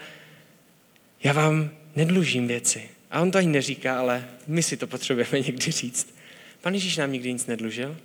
já 1.23 1.33
vám 1.33 1.82
nedlužím 1.95 2.47
věci. 2.47 2.89
A 3.11 3.21
on 3.21 3.31
to 3.31 3.37
ani 3.37 3.47
neříká, 3.47 3.99
ale 3.99 4.27
my 4.47 4.63
si 4.63 4.77
to 4.77 4.87
potřebujeme 4.87 5.39
někdy 5.47 5.71
říct. 5.71 6.15
Pan 6.61 6.73
Ježíš 6.73 6.97
nám 6.97 7.11
nikdy 7.11 7.33
nic 7.33 7.45
nedlužil. 7.45 7.97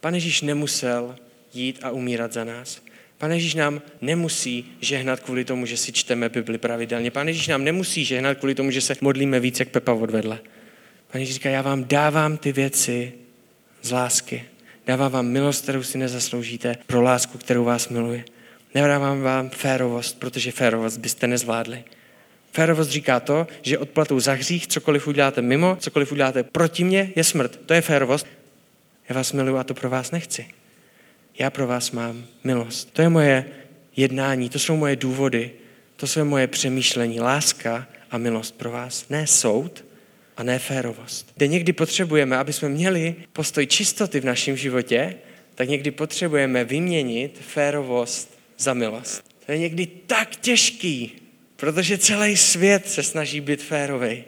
Pane 0.00 0.16
Ježíš 0.16 0.42
nemusel 0.42 1.16
jít 1.54 1.78
a 1.82 1.90
umírat 1.90 2.32
za 2.32 2.44
nás. 2.44 2.82
Pane 3.18 3.36
Ježíš 3.36 3.54
nám 3.54 3.82
nemusí 4.00 4.64
žehnat 4.80 5.20
kvůli 5.20 5.44
tomu, 5.44 5.66
že 5.66 5.76
si 5.76 5.92
čteme 5.92 6.28
Bibli 6.28 6.58
pravidelně. 6.58 7.10
Pane 7.10 7.30
Ježíš 7.30 7.48
nám 7.48 7.64
nemusí 7.64 8.04
žehnat 8.04 8.38
kvůli 8.38 8.54
tomu, 8.54 8.70
že 8.70 8.80
se 8.80 8.96
modlíme 9.00 9.40
víc 9.40 9.60
jak 9.60 9.68
Pepa 9.68 9.92
odvedle. 9.92 10.38
Pane 11.12 11.22
Ježíš 11.22 11.34
říká, 11.34 11.50
já 11.50 11.62
vám 11.62 11.84
dávám 11.84 12.36
ty 12.36 12.52
věci 12.52 13.12
z 13.82 13.90
lásky. 13.90 14.44
Dávám 14.86 15.12
vám 15.12 15.26
milost, 15.26 15.62
kterou 15.62 15.82
si 15.82 15.98
nezasloužíte, 15.98 16.76
pro 16.86 17.02
lásku, 17.02 17.38
kterou 17.38 17.64
vás 17.64 17.88
miluje. 17.88 18.24
Nedávám 18.74 19.20
vám 19.20 19.50
férovost, 19.50 20.18
protože 20.18 20.52
férovost 20.52 20.98
byste 20.98 21.26
nezvládli. 21.26 21.84
Férovost 22.52 22.90
říká 22.90 23.20
to, 23.20 23.46
že 23.62 23.78
odplatou 23.78 24.20
za 24.20 24.32
hřích, 24.32 24.66
cokoliv 24.66 25.06
uděláte 25.06 25.42
mimo, 25.42 25.76
cokoliv 25.80 26.12
uděláte 26.12 26.42
proti 26.42 26.84
mně, 26.84 27.12
je 27.16 27.24
smrt. 27.24 27.60
To 27.66 27.74
je 27.74 27.80
férovost. 27.80 28.26
Já 29.08 29.14
vás 29.14 29.32
miluji 29.32 29.58
a 29.58 29.64
to 29.64 29.74
pro 29.74 29.90
vás 29.90 30.10
nechci. 30.10 30.46
Já 31.38 31.50
pro 31.50 31.66
vás 31.66 31.90
mám 31.90 32.24
milost. 32.44 32.92
To 32.92 33.02
je 33.02 33.08
moje 33.08 33.44
jednání, 33.96 34.48
to 34.48 34.58
jsou 34.58 34.76
moje 34.76 34.96
důvody, 34.96 35.50
to 35.96 36.06
jsou 36.06 36.24
moje 36.24 36.46
přemýšlení, 36.46 37.20
láska 37.20 37.86
a 38.10 38.18
milost 38.18 38.54
pro 38.54 38.70
vás. 38.70 39.08
Ne 39.08 39.26
soud 39.26 39.84
a 40.36 40.42
ne 40.42 40.58
férovost. 40.58 41.32
Kde 41.36 41.46
někdy 41.46 41.72
potřebujeme, 41.72 42.36
aby 42.36 42.52
jsme 42.52 42.68
měli 42.68 43.14
postoj 43.32 43.66
čistoty 43.66 44.20
v 44.20 44.24
našem 44.24 44.56
životě, 44.56 45.14
tak 45.54 45.68
někdy 45.68 45.90
potřebujeme 45.90 46.64
vyměnit 46.64 47.38
férovost 47.40 48.38
za 48.58 48.74
milost. 48.74 49.24
To 49.46 49.52
je 49.52 49.58
někdy 49.58 49.86
tak 49.86 50.36
těžký, 50.36 51.19
protože 51.60 51.98
celý 51.98 52.36
svět 52.36 52.88
se 52.88 53.02
snaží 53.02 53.40
být 53.40 53.62
férový. 53.62 54.24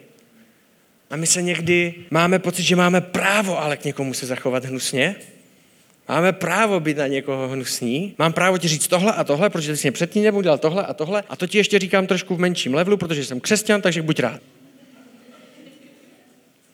A 1.09 1.15
my 1.15 1.27
se 1.27 1.41
někdy 1.41 1.93
máme 2.11 2.39
pocit, 2.39 2.63
že 2.63 2.75
máme 2.75 3.01
právo 3.01 3.61
ale 3.61 3.77
k 3.77 3.85
někomu 3.85 4.13
se 4.13 4.25
zachovat 4.25 4.65
hnusně. 4.65 5.15
Máme 6.09 6.33
právo 6.33 6.79
být 6.79 6.97
na 6.97 7.07
někoho 7.07 7.47
hnusní. 7.47 8.15
Mám 8.17 8.33
právo 8.33 8.57
ti 8.57 8.67
říct 8.67 8.87
tohle 8.87 9.13
a 9.13 9.23
tohle, 9.23 9.49
protože 9.49 9.77
jsi 9.77 9.87
mě 9.87 9.91
předtím 9.91 10.23
nebo 10.23 10.41
dělal 10.41 10.57
tohle 10.57 10.85
a 10.85 10.93
tohle. 10.93 11.23
A 11.29 11.35
to 11.35 11.47
ti 11.47 11.57
ještě 11.57 11.79
říkám 11.79 12.07
trošku 12.07 12.35
v 12.35 12.39
menším 12.39 12.73
levelu, 12.73 12.97
protože 12.97 13.25
jsem 13.25 13.39
křesťan, 13.39 13.81
takže 13.81 14.01
buď 14.01 14.19
rád. 14.19 14.41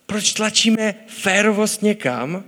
Proč 0.05 0.33
tlačíme 0.33 0.95
férovost 1.07 1.81
někam, 1.81 2.43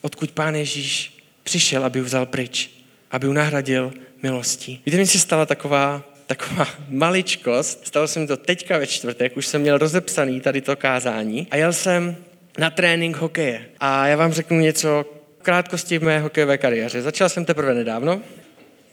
odkud 0.00 0.30
Pán 0.30 0.54
Ježíš 0.54 1.18
přišel, 1.42 1.84
aby 1.84 1.98
ji 1.98 2.02
vzal 2.02 2.26
pryč, 2.26 2.70
aby 3.10 3.26
ji 3.26 3.32
nahradil 3.32 3.92
milostí. 4.22 4.82
Víte, 4.86 4.98
mi 4.98 5.06
se 5.06 5.18
stala 5.18 5.46
taková 5.46 6.11
taková 6.34 6.68
maličkost. 6.88 7.86
Stalo 7.86 8.08
se 8.08 8.20
mi 8.20 8.26
to 8.26 8.36
teďka 8.36 8.78
ve 8.78 8.86
čtvrtek, 8.86 9.36
už 9.36 9.46
jsem 9.46 9.60
měl 9.60 9.78
rozepsaný 9.78 10.40
tady 10.40 10.60
to 10.60 10.76
kázání 10.76 11.46
a 11.50 11.56
jel 11.56 11.72
jsem 11.72 12.16
na 12.58 12.70
trénink 12.70 13.16
hokeje. 13.16 13.66
A 13.80 14.06
já 14.06 14.16
vám 14.16 14.32
řeknu 14.32 14.60
něco 14.60 15.04
krátkosti 15.42 15.98
v 15.98 16.02
mé 16.02 16.20
hokejové 16.20 16.58
kariéře. 16.58 17.02
Začal 17.02 17.28
jsem 17.28 17.44
teprve 17.44 17.74
nedávno 17.74 18.20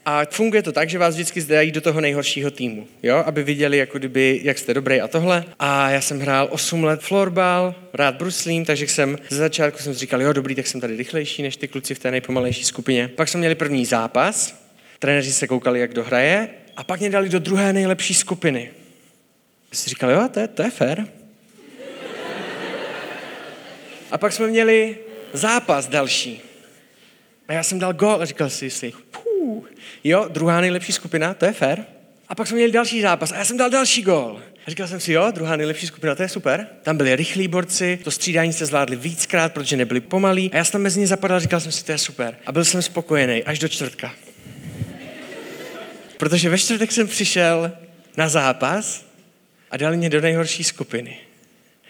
a 0.06 0.22
funguje 0.30 0.62
to 0.62 0.72
tak, 0.72 0.90
že 0.90 0.98
vás 0.98 1.14
vždycky 1.14 1.40
zdají 1.40 1.72
do 1.72 1.80
toho 1.80 2.00
nejhoršího 2.00 2.50
týmu, 2.50 2.88
jo? 3.02 3.22
aby 3.26 3.42
viděli, 3.42 3.78
jako 3.78 3.98
kdyby, 3.98 4.40
jak 4.42 4.58
jste 4.58 4.74
dobrý 4.74 5.00
a 5.00 5.08
tohle. 5.08 5.44
A 5.58 5.90
já 5.90 6.00
jsem 6.00 6.20
hrál 6.20 6.48
8 6.50 6.84
let 6.84 7.00
florbal, 7.00 7.74
rád 7.92 8.14
bruslím, 8.14 8.64
takže 8.64 8.88
jsem 8.88 9.18
ze 9.28 9.36
začátku 9.36 9.82
jsem 9.82 9.92
říkal, 9.92 10.22
jo, 10.22 10.32
dobrý, 10.32 10.54
tak 10.54 10.66
jsem 10.66 10.80
tady 10.80 10.96
rychlejší 10.96 11.42
než 11.42 11.56
ty 11.56 11.68
kluci 11.68 11.94
v 11.94 11.98
té 11.98 12.10
nejpomalejší 12.10 12.64
skupině. 12.64 13.08
Pak 13.08 13.28
jsme 13.28 13.38
měli 13.38 13.54
první 13.54 13.84
zápas, 13.84 14.60
trenéři 14.98 15.32
se 15.32 15.46
koukali, 15.46 15.80
jak 15.80 15.94
dohraje 15.94 16.48
a 16.76 16.84
pak 16.84 17.00
mě 17.00 17.10
dali 17.10 17.28
do 17.28 17.38
druhé 17.38 17.72
nejlepší 17.72 18.14
skupiny. 18.14 18.70
Já 19.72 19.78
si 19.78 19.90
říkal, 19.90 20.10
jo, 20.10 20.28
to 20.32 20.40
je, 20.40 20.48
to 20.48 20.62
je 20.62 20.70
fér. 20.70 21.06
A 24.10 24.18
pak 24.18 24.32
jsme 24.32 24.46
měli 24.46 24.98
zápas 25.32 25.86
další. 25.88 26.40
A 27.48 27.52
já 27.52 27.62
jsem 27.62 27.78
dal 27.78 27.92
gol 27.92 28.22
a 28.22 28.24
říkal 28.24 28.50
si 28.50 28.70
si, 28.70 28.92
pů, 29.10 29.64
jo, 30.04 30.28
druhá 30.28 30.60
nejlepší 30.60 30.92
skupina, 30.92 31.34
to 31.34 31.44
je 31.44 31.52
fér. 31.52 31.84
A 32.28 32.34
pak 32.34 32.46
jsme 32.46 32.56
měli 32.56 32.72
další 32.72 33.02
zápas 33.02 33.32
a 33.32 33.36
já 33.36 33.44
jsem 33.44 33.56
dal 33.56 33.70
další 33.70 34.02
gol. 34.02 34.42
A 34.66 34.70
říkal 34.70 34.88
jsem 34.88 35.00
si, 35.00 35.12
jo, 35.12 35.30
druhá 35.30 35.56
nejlepší 35.56 35.86
skupina, 35.86 36.14
to 36.14 36.22
je 36.22 36.28
super. 36.28 36.66
Tam 36.82 36.96
byli 36.96 37.16
rychlí 37.16 37.48
borci, 37.48 37.98
to 38.04 38.10
střídání 38.10 38.52
se 38.52 38.66
zvládli 38.66 38.96
víckrát, 38.96 39.52
protože 39.52 39.76
nebyli 39.76 40.00
pomalí. 40.00 40.50
A 40.52 40.56
já 40.56 40.64
jsem 40.64 40.72
tam 40.72 40.82
mezi 40.82 41.00
ně 41.00 41.06
zapadal 41.06 41.40
říkal 41.40 41.60
jsem 41.60 41.72
si, 41.72 41.84
to 41.84 41.92
je 41.92 41.98
super. 41.98 42.36
A 42.46 42.52
byl 42.52 42.64
jsem 42.64 42.82
spokojený 42.82 43.44
až 43.44 43.58
do 43.58 43.68
čtvrtka. 43.68 44.12
Protože 46.20 46.48
ve 46.48 46.58
čtvrtek 46.58 46.92
jsem 46.92 47.08
přišel 47.08 47.72
na 48.16 48.28
zápas 48.28 49.06
a 49.70 49.76
dali 49.76 49.96
mě 49.96 50.10
do 50.10 50.20
nejhorší 50.20 50.64
skupiny. 50.64 51.18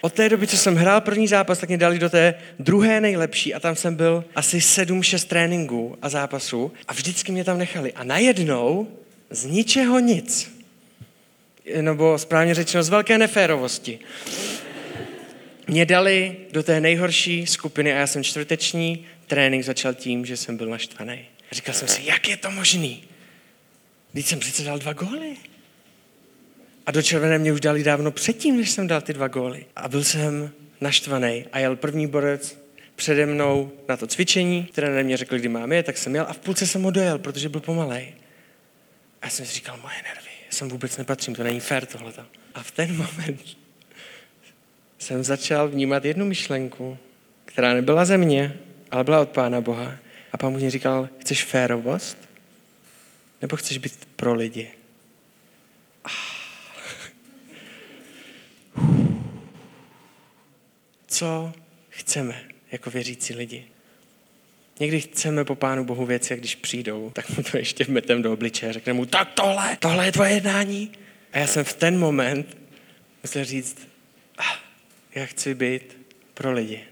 Od 0.01 0.13
té 0.13 0.29
doby, 0.29 0.47
co 0.47 0.57
jsem 0.57 0.77
hrál 0.77 1.01
první 1.01 1.29
zápas, 1.29 1.59
tak 1.59 1.69
mě 1.69 1.79
dali 1.79 1.99
do 1.99 2.11
té 2.11 2.35
druhé 2.59 3.01
nejlepší 3.01 3.55
a 3.55 3.61
tam 3.61 3.77
jsem 3.77 3.95
byl 3.95 4.25
asi 4.35 4.59
7-6 4.59 5.27
tréninků 5.27 5.99
a 6.03 6.09
zápasů 6.09 6.73
a 6.89 6.93
vždycky 6.93 7.33
mě 7.33 7.45
tam 7.45 7.59
nechali. 7.59 7.93
A 7.93 8.05
najednou 8.05 8.89
z 9.31 9.45
ničeho 9.45 9.99
nic, 9.99 10.53
nebo 11.81 12.19
správně 12.19 12.55
řečeno 12.55 12.83
z 12.83 12.89
velké 12.89 13.19
neférovosti, 13.19 13.99
mě 15.67 15.87
dali 15.87 16.37
do 16.53 16.63
té 16.63 16.81
nejhorší 16.81 17.47
skupiny 17.47 17.93
a 17.93 17.97
já 17.97 18.07
jsem 18.07 18.25
čtvrteční 18.25 19.07
trénink 19.27 19.65
začal 19.65 19.95
tím, 19.95 20.27
že 20.27 20.37
jsem 20.37 20.57
byl 20.57 20.67
naštvaný. 20.67 21.19
Říkal 21.53 21.75
jsem 21.75 21.89
si, 21.89 22.03
jak 22.05 22.29
je 22.29 22.37
to 22.37 22.51
možný? 22.51 23.10
Když 24.12 24.26
jsem 24.26 24.38
přece 24.38 24.64
dal 24.64 24.79
dva 24.79 24.93
góly. 24.93 25.37
A 26.87 26.90
do 26.90 27.02
červené 27.02 27.38
mě 27.38 27.52
už 27.52 27.61
dali 27.61 27.83
dávno 27.83 28.11
předtím, 28.11 28.57
než 28.57 28.71
jsem 28.71 28.87
dal 28.87 29.00
ty 29.00 29.12
dva 29.12 29.29
góly. 29.29 29.67
A 29.76 29.88
byl 29.88 30.05
jsem 30.05 30.50
naštvaný 30.81 31.45
a 31.52 31.59
jel 31.59 31.76
první 31.76 32.07
borec 32.07 32.59
přede 32.97 33.26
mnou 33.26 33.73
na 33.88 33.97
to 33.97 34.07
cvičení, 34.07 34.64
které 34.64 34.95
na 34.95 35.02
mě 35.02 35.17
řekl, 35.17 35.38
kdy 35.38 35.49
mám 35.49 35.73
je, 35.73 35.83
tak 35.83 35.99
jsem 35.99 36.14
jel 36.14 36.26
a 36.29 36.33
v 36.33 36.38
půlce 36.38 36.67
jsem 36.67 36.83
ho 36.83 36.90
dojel, 36.90 37.19
protože 37.19 37.49
byl 37.49 37.61
pomalej. 37.61 38.14
A 39.23 39.26
já 39.26 39.31
jsem 39.31 39.47
si 39.47 39.55
říkal, 39.55 39.76
moje 39.83 39.97
nervy, 39.97 40.31
já 40.47 40.52
jsem 40.52 40.69
vůbec 40.69 40.97
nepatřím, 40.97 41.35
to 41.35 41.43
není 41.43 41.61
fér 41.61 41.87
tohleto. 41.87 42.23
A 42.55 42.62
v 42.62 42.71
ten 42.71 42.97
moment 42.97 43.40
jsem 44.99 45.25
začal 45.25 45.69
vnímat 45.69 46.05
jednu 46.05 46.26
myšlenku, 46.26 46.99
která 47.45 47.75
nebyla 47.75 48.05
ze 48.05 48.19
mě, 48.19 48.57
ale 48.90 49.05
byla 49.05 49.21
od 49.21 49.29
Pána 49.29 49.61
Boha. 49.61 49.97
A 50.33 50.37
pán 50.37 50.52
mě 50.52 50.71
říkal, 50.71 51.09
chceš 51.19 51.45
férovost? 51.45 52.30
Nebo 53.43 53.57
chceš 53.57 53.79
být 53.79 54.09
pro 54.17 54.35
lidi? 54.35 54.71
Co 61.07 61.53
chceme 61.89 62.45
jako 62.73 62.91
věřící 62.91 63.35
lidi? 63.35 63.69
Někdy 64.81 65.01
chceme 65.01 65.45
po 65.45 65.55
Pánu 65.55 65.85
Bohu 65.85 66.07
věci, 66.07 66.35
a 66.35 66.37
když 66.37 66.55
přijdou, 66.55 67.11
tak 67.11 67.31
mu 67.31 67.43
to 67.43 67.57
ještě 67.57 67.85
vmetem 67.85 68.23
do 68.23 68.33
obličeje. 68.33 68.73
Řekne 68.73 68.93
mu, 68.93 69.07
tak 69.07 69.33
tohle, 69.35 69.77
tohle 69.77 70.07
je 70.07 70.13
tvoje 70.13 70.31
jednání. 70.31 70.93
A 71.33 71.39
já 71.39 71.47
jsem 71.47 71.65
v 71.65 71.73
ten 71.73 71.99
moment 71.99 72.59
musel 73.23 73.45
říct, 73.45 73.89
ah, 74.39 74.59
já 75.15 75.27
chci 75.27 75.55
být 75.55 75.99
pro 76.35 76.53
lidi. 76.53 76.85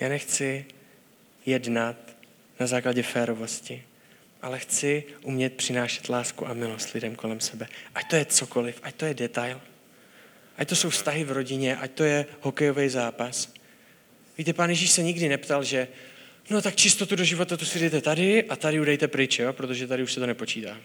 Já 0.00 0.08
nechci 0.08 0.64
jednat 1.46 1.96
na 2.60 2.66
základě 2.66 3.02
férovosti, 3.02 3.82
ale 4.42 4.58
chci 4.58 5.04
umět 5.22 5.54
přinášet 5.54 6.08
lásku 6.08 6.48
a 6.48 6.54
milost 6.54 6.92
lidem 6.92 7.14
kolem 7.14 7.40
sebe. 7.40 7.68
Ať 7.94 8.08
to 8.10 8.16
je 8.16 8.24
cokoliv, 8.24 8.80
ať 8.82 8.94
to 8.94 9.04
je 9.04 9.14
detail, 9.14 9.60
ať 10.56 10.68
to 10.68 10.76
jsou 10.76 10.90
vztahy 10.90 11.24
v 11.24 11.32
rodině, 11.32 11.76
ať 11.76 11.90
to 11.90 12.04
je 12.04 12.26
hokejový 12.40 12.88
zápas. 12.88 13.52
Víte, 14.38 14.52
pán 14.52 14.70
Ježíš 14.70 14.90
se 14.90 15.02
nikdy 15.02 15.28
neptal, 15.28 15.64
že 15.64 15.88
no 16.50 16.62
tak 16.62 16.76
čistotu 16.76 17.16
do 17.16 17.24
života 17.24 17.56
tu 17.56 17.64
si 17.64 17.78
jdete 17.78 18.00
tady 18.00 18.44
a 18.44 18.56
tady 18.56 18.80
udejte 18.80 19.08
pryč, 19.08 19.38
jo? 19.38 19.52
protože 19.52 19.86
tady 19.86 20.02
už 20.02 20.12
se 20.12 20.20
to 20.20 20.26
nepočítá. 20.26 20.76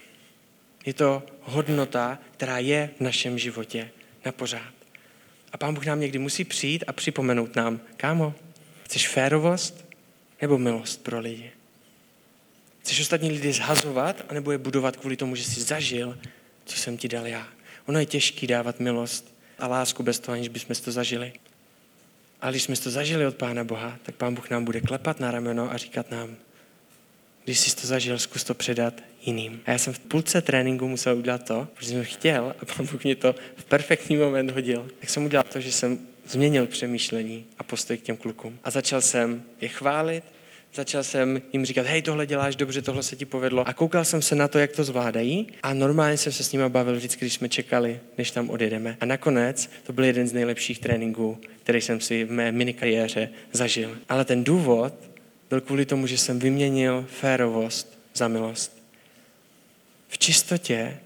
Je 0.85 0.93
to 0.93 1.23
hodnota, 1.41 2.19
která 2.31 2.59
je 2.59 2.89
v 2.97 3.01
našem 3.01 3.39
životě 3.39 3.89
na 4.25 4.31
pořád. 4.31 4.73
A 5.51 5.57
pán 5.57 5.73
Bůh 5.73 5.85
nám 5.85 5.99
někdy 5.99 6.19
musí 6.19 6.43
přijít 6.43 6.83
a 6.87 6.93
připomenout 6.93 7.55
nám, 7.55 7.81
kámo, 7.97 8.35
chceš 8.83 9.07
férovost 9.07 9.85
nebo 10.41 10.57
milost 10.57 11.03
pro 11.03 11.19
lidi? 11.19 11.51
Chceš 12.83 12.99
ostatní 12.99 13.31
lidi 13.31 13.53
zhazovat, 13.53 14.25
anebo 14.29 14.51
je 14.51 14.57
budovat 14.57 14.97
kvůli 14.97 15.17
tomu, 15.17 15.35
že 15.35 15.43
jsi 15.43 15.61
zažil, 15.61 16.17
co 16.65 16.77
jsem 16.77 16.97
ti 16.97 17.07
dal 17.07 17.27
já? 17.27 17.47
Ono 17.85 17.99
je 17.99 18.05
těžké 18.05 18.47
dávat 18.47 18.79
milost 18.79 19.35
a 19.59 19.67
lásku 19.67 20.03
bez 20.03 20.19
toho, 20.19 20.33
aniž 20.33 20.47
bychom 20.47 20.75
to 20.75 20.91
zažili. 20.91 21.33
A 22.41 22.51
když 22.51 22.63
jsme 22.63 22.75
to 22.75 22.89
zažili 22.89 23.27
od 23.27 23.35
Pána 23.35 23.63
Boha, 23.63 23.99
tak 24.03 24.15
Pán 24.15 24.35
Bůh 24.35 24.49
nám 24.49 24.65
bude 24.65 24.81
klepat 24.81 25.19
na 25.19 25.31
rameno 25.31 25.71
a 25.71 25.77
říkat 25.77 26.11
nám, 26.11 26.35
když 27.43 27.59
jsi 27.59 27.75
to 27.75 27.87
zažil, 27.87 28.19
zkus 28.19 28.43
to 28.43 28.53
předat 28.53 28.93
jiným. 29.21 29.61
A 29.65 29.71
já 29.71 29.77
jsem 29.77 29.93
v 29.93 29.99
půlce 29.99 30.41
tréninku 30.41 30.87
musel 30.87 31.17
udělat 31.17 31.45
to, 31.47 31.67
protože 31.73 31.89
jsem 31.89 32.03
chtěl 32.03 32.55
a 32.59 32.65
Pán 32.65 32.87
Bůh 32.91 33.03
mě 33.03 33.15
to 33.15 33.35
v 33.55 33.65
perfektní 33.65 34.17
moment 34.17 34.51
hodil. 34.51 34.87
Tak 34.99 35.09
jsem 35.09 35.25
udělal 35.25 35.45
to, 35.53 35.61
že 35.61 35.71
jsem 35.71 35.99
změnil 36.27 36.67
přemýšlení 36.67 37.45
a 37.57 37.63
postoj 37.63 37.97
k 37.97 38.01
těm 38.01 38.17
klukům. 38.17 38.59
A 38.63 38.71
začal 38.71 39.01
jsem 39.01 39.43
je 39.61 39.67
chválit, 39.67 40.23
začal 40.73 41.03
jsem 41.03 41.41
jim 41.53 41.65
říkat, 41.65 41.85
hej, 41.85 42.01
tohle 42.01 42.25
děláš 42.25 42.55
dobře, 42.55 42.81
tohle 42.81 43.03
se 43.03 43.15
ti 43.15 43.25
povedlo. 43.25 43.67
A 43.67 43.73
koukal 43.73 44.05
jsem 44.05 44.21
se 44.21 44.35
na 44.35 44.47
to, 44.47 44.59
jak 44.59 44.71
to 44.71 44.83
zvládají 44.83 45.47
a 45.63 45.73
normálně 45.73 46.17
jsem 46.17 46.31
se 46.31 46.43
s 46.43 46.51
nimi 46.51 46.69
bavil 46.69 46.95
vždycky, 46.95 47.25
když 47.25 47.33
jsme 47.33 47.49
čekali, 47.49 47.99
než 48.17 48.31
tam 48.31 48.49
odjedeme. 48.49 48.97
A 48.99 49.05
nakonec 49.05 49.69
to 49.83 49.93
byl 49.93 50.03
jeden 50.03 50.27
z 50.27 50.33
nejlepších 50.33 50.79
tréninků, 50.79 51.37
který 51.63 51.81
jsem 51.81 52.01
si 52.01 52.23
v 52.23 52.31
mé 52.31 52.51
minikariéře 52.51 53.29
zažil. 53.51 53.97
Ale 54.09 54.25
ten 54.25 54.43
důvod 54.43 54.93
byl 55.49 55.61
kvůli 55.61 55.85
tomu, 55.85 56.07
že 56.07 56.17
jsem 56.17 56.39
vyměnil 56.39 57.05
férovost 57.09 57.99
za 58.13 58.27
milost. 58.27 58.83
V 60.07 60.17
čistotě 60.17 60.97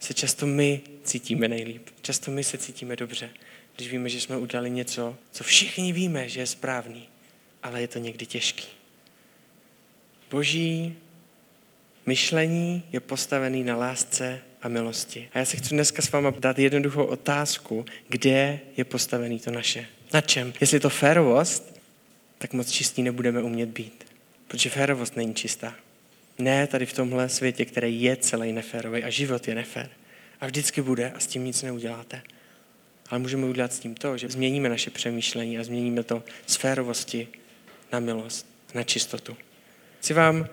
se 0.00 0.14
často 0.14 0.46
my 0.46 0.80
cítíme 1.04 1.48
nejlíp. 1.48 1.88
Často 2.02 2.30
my 2.30 2.44
se 2.44 2.58
cítíme 2.58 2.96
dobře, 2.96 3.30
když 3.76 3.90
víme, 3.90 4.08
že 4.08 4.20
jsme 4.20 4.36
udělali 4.36 4.70
něco, 4.70 5.16
co 5.32 5.44
všichni 5.44 5.92
víme, 5.92 6.28
že 6.28 6.40
je 6.40 6.46
správný, 6.46 7.08
ale 7.62 7.80
je 7.80 7.88
to 7.88 7.98
někdy 7.98 8.26
těžký. 8.26 8.83
Boží 10.30 10.96
myšlení 12.06 12.82
je 12.92 13.00
postavený 13.00 13.64
na 13.64 13.76
lásce 13.76 14.40
a 14.62 14.68
milosti. 14.68 15.28
A 15.32 15.38
já 15.38 15.44
si 15.44 15.56
chci 15.56 15.68
dneska 15.74 16.02
s 16.02 16.12
váma 16.12 16.32
dát 16.38 16.58
jednoduchou 16.58 17.04
otázku, 17.04 17.84
kde 18.08 18.60
je 18.76 18.84
postavený 18.84 19.40
to 19.40 19.50
naše. 19.50 19.86
Na 20.12 20.20
čem? 20.20 20.52
Jestli 20.60 20.80
to 20.80 20.90
férovost, 20.90 21.80
tak 22.38 22.52
moc 22.52 22.70
čistí 22.70 23.02
nebudeme 23.02 23.42
umět 23.42 23.68
být. 23.68 24.04
Protože 24.48 24.70
férovost 24.70 25.16
není 25.16 25.34
čistá. 25.34 25.74
Ne 26.38 26.66
tady 26.66 26.86
v 26.86 26.92
tomhle 26.92 27.28
světě, 27.28 27.64
který 27.64 28.02
je 28.02 28.16
celý 28.16 28.52
neférový 28.52 29.04
a 29.04 29.10
život 29.10 29.48
je 29.48 29.54
nefér. 29.54 29.90
A 30.40 30.46
vždycky 30.46 30.82
bude 30.82 31.10
a 31.10 31.20
s 31.20 31.26
tím 31.26 31.44
nic 31.44 31.62
neuděláte. 31.62 32.22
Ale 33.10 33.18
můžeme 33.18 33.46
udělat 33.46 33.72
s 33.72 33.78
tím 33.78 33.94
to, 33.94 34.16
že 34.16 34.28
změníme 34.28 34.68
naše 34.68 34.90
přemýšlení 34.90 35.58
a 35.58 35.64
změníme 35.64 36.02
to 36.02 36.22
z 36.46 36.56
férovosti 36.56 37.28
na 37.92 38.00
milost, 38.00 38.46
na 38.74 38.82
čistotu. 38.82 39.36
Chci 40.04 40.14
vám 40.14 40.46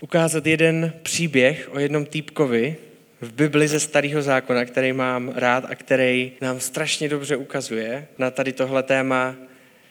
ukázat 0.00 0.46
jeden 0.46 0.92
příběh 1.02 1.68
o 1.72 1.78
jednom 1.78 2.06
týpkovi 2.06 2.76
v 3.20 3.32
Bibli 3.32 3.68
ze 3.68 3.80
Starého 3.80 4.22
zákona, 4.22 4.64
který 4.64 4.92
mám 4.92 5.32
rád 5.34 5.64
a 5.68 5.74
který 5.74 6.32
nám 6.40 6.60
strašně 6.60 7.08
dobře 7.08 7.36
ukazuje 7.36 8.06
na 8.18 8.30
tady 8.30 8.52
tohle 8.52 8.82
téma 8.82 9.36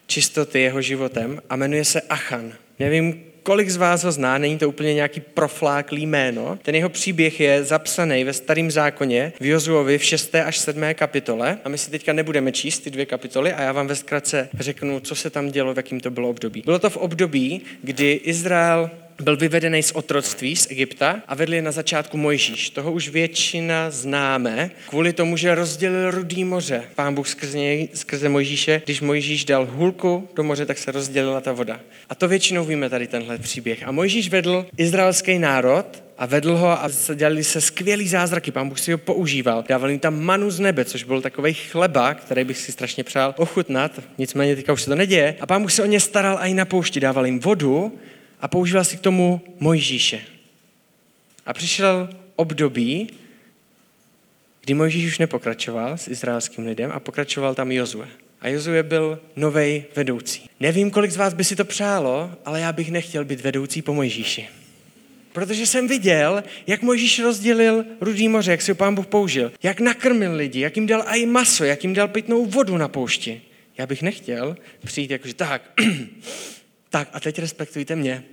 čistoty 0.07 0.61
jeho 0.61 0.81
životem 0.81 1.41
a 1.49 1.55
jmenuje 1.55 1.85
se 1.85 2.01
Achan. 2.01 2.53
Nevím, 2.79 3.23
kolik 3.43 3.69
z 3.69 3.77
vás 3.77 4.03
ho 4.03 4.11
zná, 4.11 4.37
není 4.37 4.57
to 4.57 4.69
úplně 4.69 4.93
nějaký 4.93 5.19
profláklý 5.19 6.05
jméno. 6.05 6.59
Ten 6.61 6.75
jeho 6.75 6.89
příběh 6.89 7.39
je 7.39 7.63
zapsaný 7.63 8.23
ve 8.23 8.33
starém 8.33 8.71
zákoně 8.71 9.33
v 9.39 9.45
Jozuovi 9.45 9.97
v 9.97 10.03
6. 10.03 10.35
až 10.35 10.57
7. 10.57 10.83
kapitole 10.93 11.57
a 11.63 11.69
my 11.69 11.77
si 11.77 11.91
teďka 11.91 12.13
nebudeme 12.13 12.51
číst 12.51 12.79
ty 12.79 12.89
dvě 12.89 13.05
kapitoly 13.05 13.53
a 13.53 13.61
já 13.61 13.71
vám 13.71 13.87
ve 13.87 13.95
zkratce 13.95 14.49
řeknu, 14.59 14.99
co 14.99 15.15
se 15.15 15.29
tam 15.29 15.51
dělo, 15.51 15.73
v 15.73 15.77
jakým 15.77 15.99
to 15.99 16.11
bylo 16.11 16.29
období. 16.29 16.61
Bylo 16.65 16.79
to 16.79 16.89
v 16.89 16.97
období, 16.97 17.61
kdy 17.83 18.11
Izrael 18.11 18.89
byl 19.21 19.37
vyvedený 19.37 19.83
z 19.83 19.91
otroctví 19.91 20.55
z 20.55 20.71
Egypta 20.71 21.21
a 21.27 21.35
vedli 21.35 21.55
je 21.55 21.61
na 21.61 21.71
začátku 21.71 22.17
Mojžíš. 22.17 22.69
Toho 22.69 22.91
už 22.91 23.09
většina 23.09 23.91
známe, 23.91 24.71
kvůli 24.89 25.13
tomu, 25.13 25.37
že 25.37 25.55
rozdělil 25.55 26.11
rudý 26.11 26.43
moře. 26.43 26.83
Pán 26.95 27.15
Bůh 27.15 27.27
skrze, 27.27 27.57
něj, 27.57 27.89
skrze 27.93 28.29
Mojžíše, 28.29 28.81
když 28.85 29.01
Mojžíš 29.01 29.45
dal 29.45 29.67
hůlku 29.71 30.29
do 30.35 30.43
moře, 30.43 30.65
tak 30.65 30.77
se 30.77 30.91
rozdělila 30.91 31.41
ta 31.41 31.51
voda. 31.51 31.79
A 32.09 32.15
to 32.15 32.27
většinou 32.27 32.65
víme 32.65 32.89
tady 32.89 33.07
tenhle 33.07 33.37
příběh. 33.37 33.87
A 33.87 33.91
Mojžíš 33.91 34.29
vedl 34.29 34.65
izraelský 34.77 35.39
národ 35.39 36.03
a 36.17 36.25
vedl 36.25 36.57
ho 36.57 36.71
a 36.71 36.89
dělali 37.15 37.43
se 37.43 37.61
skvělý 37.61 38.07
zázraky. 38.07 38.51
Pán 38.51 38.69
Bůh 38.69 38.79
si 38.79 38.91
ho 38.91 38.97
používal. 38.97 39.63
Dával 39.69 39.89
jim 39.89 39.99
tam 39.99 40.23
manu 40.23 40.51
z 40.51 40.59
nebe, 40.59 40.85
což 40.85 41.03
byl 41.03 41.21
takový 41.21 41.53
chleba, 41.53 42.13
který 42.13 42.43
bych 42.43 42.57
si 42.57 42.71
strašně 42.71 43.03
přál 43.03 43.35
ochutnat. 43.37 43.91
Nicméně 44.17 44.55
teďka 44.55 44.73
už 44.73 44.81
se 44.81 44.89
to 44.89 44.95
neděje. 44.95 45.35
A 45.39 45.45
pán 45.45 45.61
Bůh 45.61 45.71
se 45.71 45.83
o 45.83 45.85
ně 45.85 45.99
staral 45.99 46.37
a 46.37 46.45
i 46.45 46.53
na 46.53 46.65
poušti. 46.65 46.99
Dával 46.99 47.25
jim 47.25 47.39
vodu 47.39 47.99
a 48.43 48.47
používal 48.47 48.83
si 48.83 48.97
k 48.97 48.99
tomu 48.99 49.41
Mojžíše. 49.59 50.21
A 51.45 51.53
přišel 51.53 52.09
období, 52.35 53.09
kdy 54.61 54.73
Mojžíš 54.73 55.05
už 55.05 55.19
nepokračoval 55.19 55.97
s 55.97 56.07
izraelským 56.07 56.65
lidem 56.65 56.91
a 56.93 56.99
pokračoval 56.99 57.55
tam 57.55 57.71
Jozue. 57.71 58.07
A 58.41 58.47
Jozue 58.47 58.83
byl 58.83 59.19
novej 59.35 59.85
vedoucí. 59.95 60.49
Nevím, 60.59 60.91
kolik 60.91 61.11
z 61.11 61.17
vás 61.17 61.33
by 61.33 61.43
si 61.43 61.55
to 61.55 61.65
přálo, 61.65 62.31
ale 62.45 62.59
já 62.59 62.71
bych 62.71 62.91
nechtěl 62.91 63.25
být 63.25 63.41
vedoucí 63.41 63.81
po 63.81 63.93
Mojžíši. 63.93 64.47
Protože 65.33 65.65
jsem 65.65 65.87
viděl, 65.87 66.43
jak 66.67 66.81
Mojžíš 66.81 67.19
rozdělil 67.19 67.85
rudý 68.01 68.27
moře, 68.27 68.51
jak 68.51 68.61
si 68.61 68.71
ho 68.71 68.75
pán 68.75 68.95
Bůh 68.95 69.07
použil, 69.07 69.51
jak 69.63 69.79
nakrmil 69.79 70.35
lidi, 70.35 70.59
jak 70.59 70.75
jim 70.75 70.87
dal 70.87 71.03
i 71.07 71.25
maso, 71.25 71.63
jak 71.63 71.83
jim 71.83 71.93
dal 71.93 72.07
pitnou 72.07 72.45
vodu 72.45 72.77
na 72.77 72.87
poušti. 72.87 73.41
Já 73.77 73.85
bych 73.85 74.01
nechtěl 74.01 74.57
přijít 74.85 75.11
jakože 75.11 75.33
tak, 75.33 75.61
tak 76.93 77.09
a 77.13 77.19
teď 77.19 77.39
respektujte 77.39 77.95
mě. 77.95 78.23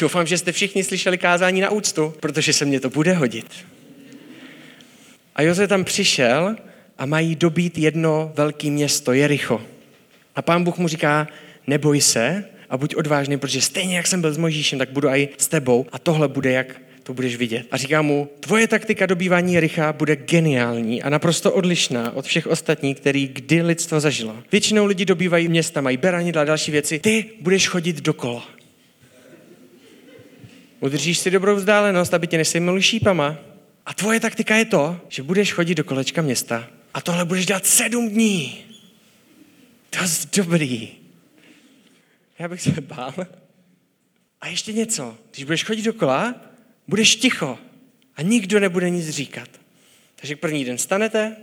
Doufám, 0.00 0.26
že 0.26 0.38
jste 0.38 0.52
všichni 0.52 0.84
slyšeli 0.84 1.18
kázání 1.18 1.60
na 1.60 1.70
úctu, 1.70 2.14
protože 2.20 2.52
se 2.52 2.64
mě 2.64 2.80
to 2.80 2.90
bude 2.90 3.12
hodit. 3.12 3.46
A 5.34 5.42
Jozef 5.42 5.68
tam 5.68 5.84
přišel 5.84 6.56
a 6.98 7.06
mají 7.06 7.36
dobít 7.36 7.78
jedno 7.78 8.32
velké 8.36 8.70
město, 8.70 9.12
Jericho. 9.12 9.60
A 10.36 10.42
pán 10.42 10.64
Bůh 10.64 10.78
mu 10.78 10.88
říká, 10.88 11.28
neboj 11.66 12.00
se 12.00 12.44
a 12.70 12.76
buď 12.76 12.96
odvážný, 12.96 13.38
protože 13.38 13.60
stejně 13.60 13.96
jak 13.96 14.06
jsem 14.06 14.20
byl 14.20 14.32
s 14.32 14.36
Mojžíšem, 14.36 14.78
tak 14.78 14.90
budu 14.90 15.08
i 15.08 15.28
s 15.38 15.48
tebou 15.48 15.86
a 15.92 15.98
tohle 15.98 16.28
bude, 16.28 16.52
jak 16.52 16.80
to 17.04 17.14
budeš 17.14 17.36
vidět. 17.36 17.66
A 17.70 17.76
říká 17.76 18.02
mu, 18.02 18.28
tvoje 18.40 18.68
taktika 18.68 19.06
dobývání 19.06 19.54
Jericha 19.54 19.92
bude 19.92 20.16
geniální 20.16 21.02
a 21.02 21.10
naprosto 21.10 21.52
odlišná 21.52 22.12
od 22.16 22.24
všech 22.24 22.46
ostatních, 22.46 22.96
který 22.96 23.28
kdy 23.28 23.62
lidstvo 23.62 24.00
zažilo. 24.00 24.42
Většinou 24.52 24.86
lidi 24.86 25.04
dobývají 25.04 25.48
města, 25.48 25.80
mají 25.80 25.96
beranidla 25.96 26.42
a 26.42 26.44
další 26.44 26.70
věci. 26.70 26.98
Ty 26.98 27.24
budeš 27.40 27.68
chodit 27.68 28.00
dokola. 28.00 28.48
Udržíš 30.80 31.18
si 31.18 31.30
dobrou 31.30 31.56
vzdálenost, 31.56 32.14
aby 32.14 32.26
tě 32.26 32.36
nesejmuli 32.36 32.82
šípama. 32.82 33.36
A 33.86 33.94
tvoje 33.94 34.20
taktika 34.20 34.56
je 34.56 34.64
to, 34.64 35.00
že 35.08 35.22
budeš 35.22 35.52
chodit 35.52 35.74
do 35.74 35.84
kolečka 35.84 36.22
města 36.22 36.68
a 36.94 37.00
tohle 37.00 37.24
budeš 37.24 37.46
dělat 37.46 37.66
sedm 37.66 38.08
dní. 38.08 38.64
To 39.90 39.98
je 39.98 40.08
dobrý. 40.36 40.88
Já 42.38 42.48
bych 42.48 42.60
se 42.60 42.80
bál. 42.80 43.14
A 44.40 44.48
ještě 44.48 44.72
něco. 44.72 45.16
Když 45.30 45.44
budeš 45.44 45.64
chodit 45.64 45.82
dokola, 45.82 46.34
budeš 46.88 47.16
ticho 47.16 47.58
a 48.16 48.22
nikdo 48.22 48.60
nebude 48.60 48.90
nic 48.90 49.08
říkat. 49.08 49.48
Takže 50.16 50.36
první 50.36 50.64
den 50.64 50.78
stanete, 50.78 51.36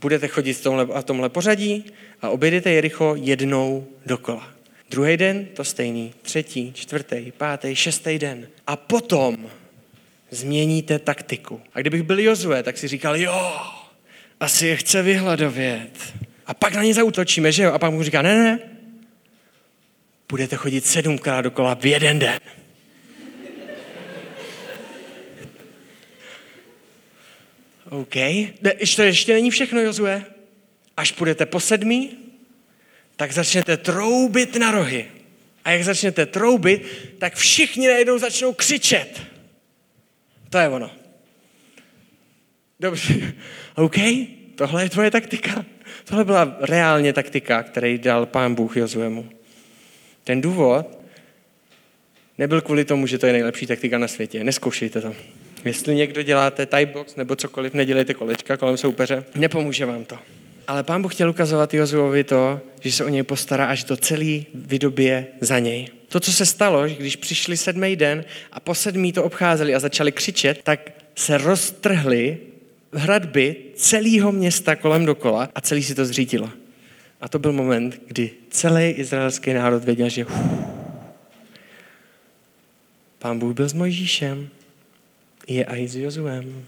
budete 0.00 0.28
chodit 0.28 0.52
v 0.52 0.62
tomhle, 0.62 0.86
a 0.94 1.02
tomhle 1.02 1.28
pořadí 1.28 1.84
a 2.22 2.28
objedete 2.28 2.70
Jericho 2.70 3.14
jednou 3.18 3.86
dokola. 4.06 4.50
Druhý 4.90 5.16
den 5.16 5.46
to 5.46 5.64
stejný, 5.64 6.14
třetí, 6.22 6.72
čtvrtý, 6.72 7.32
pátý, 7.36 7.76
šestý 7.76 8.18
den. 8.18 8.48
A 8.66 8.76
potom 8.76 9.50
změníte 10.30 10.98
taktiku. 10.98 11.60
A 11.74 11.80
kdybych 11.80 12.02
byl 12.02 12.20
Jozue, 12.20 12.62
tak 12.62 12.78
si 12.78 12.88
říkal, 12.88 13.16
jo, 13.16 13.52
asi 14.40 14.66
je 14.66 14.76
chce 14.76 15.02
vyhladovět. 15.02 16.14
A 16.46 16.54
pak 16.54 16.74
na 16.74 16.82
ně 16.82 16.94
zautočíme, 16.94 17.52
že 17.52 17.62
jo? 17.62 17.72
A 17.72 17.78
pak 17.78 17.92
mu 17.92 18.02
říká, 18.02 18.22
ne, 18.22 18.34
ne, 18.34 18.58
budete 20.28 20.56
chodit 20.56 20.86
sedmkrát 20.86 21.44
dokola 21.44 21.74
v 21.74 21.86
jeden 21.86 22.18
den. 22.18 22.40
OK. 27.90 28.14
Ne, 28.60 28.74
to 28.96 29.02
ještě 29.02 29.32
není 29.32 29.50
všechno, 29.50 29.80
Jozue. 29.80 30.24
Až 30.96 31.12
půjdete 31.12 31.46
po 31.46 31.60
sedmý, 31.60 32.10
tak 33.16 33.32
začnete 33.32 33.76
troubit 33.76 34.56
na 34.56 34.70
rohy. 34.70 35.06
A 35.64 35.70
jak 35.70 35.84
začnete 35.84 36.26
troubit, 36.26 36.82
tak 37.18 37.34
všichni 37.34 37.88
najednou 37.88 38.18
začnou 38.18 38.52
křičet. 38.52 39.22
To 40.50 40.58
je 40.58 40.68
ono. 40.68 40.90
Dobře, 42.80 43.14
OK, 43.74 43.96
tohle 44.54 44.82
je 44.82 44.90
tvoje 44.90 45.10
taktika. 45.10 45.64
Tohle 46.04 46.24
byla 46.24 46.56
reálně 46.60 47.12
taktika, 47.12 47.62
který 47.62 47.98
dal 47.98 48.26
pán 48.26 48.54
Bůh 48.54 48.76
Jozuemu. 48.76 49.30
Ten 50.24 50.40
důvod 50.40 51.00
nebyl 52.38 52.60
kvůli 52.60 52.84
tomu, 52.84 53.06
že 53.06 53.18
to 53.18 53.26
je 53.26 53.32
nejlepší 53.32 53.66
taktika 53.66 53.98
na 53.98 54.08
světě. 54.08 54.44
Neskoušejte 54.44 55.00
to. 55.00 55.14
Jestli 55.64 55.94
někdo 55.94 56.22
děláte 56.22 56.68
box 56.92 57.16
nebo 57.16 57.36
cokoliv, 57.36 57.74
nedělejte 57.74 58.14
kolečka 58.14 58.56
kolem 58.56 58.76
soupeře, 58.76 59.24
nepomůže 59.34 59.86
vám 59.86 60.04
to. 60.04 60.18
Ale 60.66 60.82
pán 60.82 61.02
Bůh 61.02 61.14
chtěl 61.14 61.30
ukazovat 61.30 61.74
Jozuovi 61.74 62.24
to, 62.24 62.60
že 62.80 62.92
se 62.92 63.04
o 63.04 63.08
něj 63.08 63.22
postará, 63.22 63.66
až 63.66 63.84
to 63.84 63.96
celý 63.96 64.46
vydobije 64.54 65.26
za 65.40 65.58
něj. 65.58 65.88
To, 66.08 66.20
co 66.20 66.32
se 66.32 66.46
stalo, 66.46 66.88
že 66.88 66.94
když 66.94 67.16
přišli 67.16 67.56
sedmý 67.56 67.96
den 67.96 68.24
a 68.52 68.60
po 68.60 68.74
sedmý 68.74 69.12
to 69.12 69.24
obcházeli 69.24 69.74
a 69.74 69.78
začali 69.78 70.12
křičet, 70.12 70.60
tak 70.62 70.90
se 71.16 71.38
roztrhly 71.38 72.38
hradby 72.92 73.56
celého 73.74 74.32
města 74.32 74.76
kolem 74.76 75.06
dokola 75.06 75.48
a 75.54 75.60
celý 75.60 75.82
si 75.82 75.94
to 75.94 76.04
zřítilo. 76.04 76.50
A 77.20 77.28
to 77.28 77.38
byl 77.38 77.52
moment, 77.52 78.02
kdy 78.06 78.30
celý 78.50 78.84
izraelský 78.90 79.52
národ 79.52 79.84
věděl, 79.84 80.08
že 80.08 80.26
uf, 80.26 80.32
pán 83.18 83.38
Bůh 83.38 83.54
byl 83.54 83.68
s 83.68 83.72
Mojžíšem, 83.72 84.48
je 85.54 85.64
i 85.64 85.88
s 85.88 85.96
Jozuem. 85.96 86.64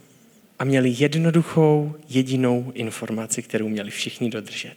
A 0.59 0.65
měli 0.65 0.95
jednoduchou, 0.99 1.95
jedinou 2.09 2.73
informaci, 2.75 3.43
kterou 3.43 3.69
měli 3.69 3.91
všichni 3.91 4.31
dodržet. 4.31 4.77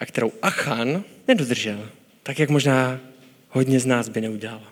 A 0.00 0.06
kterou 0.06 0.32
Achan 0.42 1.04
nedodržel. 1.28 1.88
Tak, 2.22 2.38
jak 2.38 2.50
možná 2.50 3.00
hodně 3.50 3.80
z 3.80 3.86
nás 3.86 4.08
by 4.08 4.20
neudělal. 4.20 4.62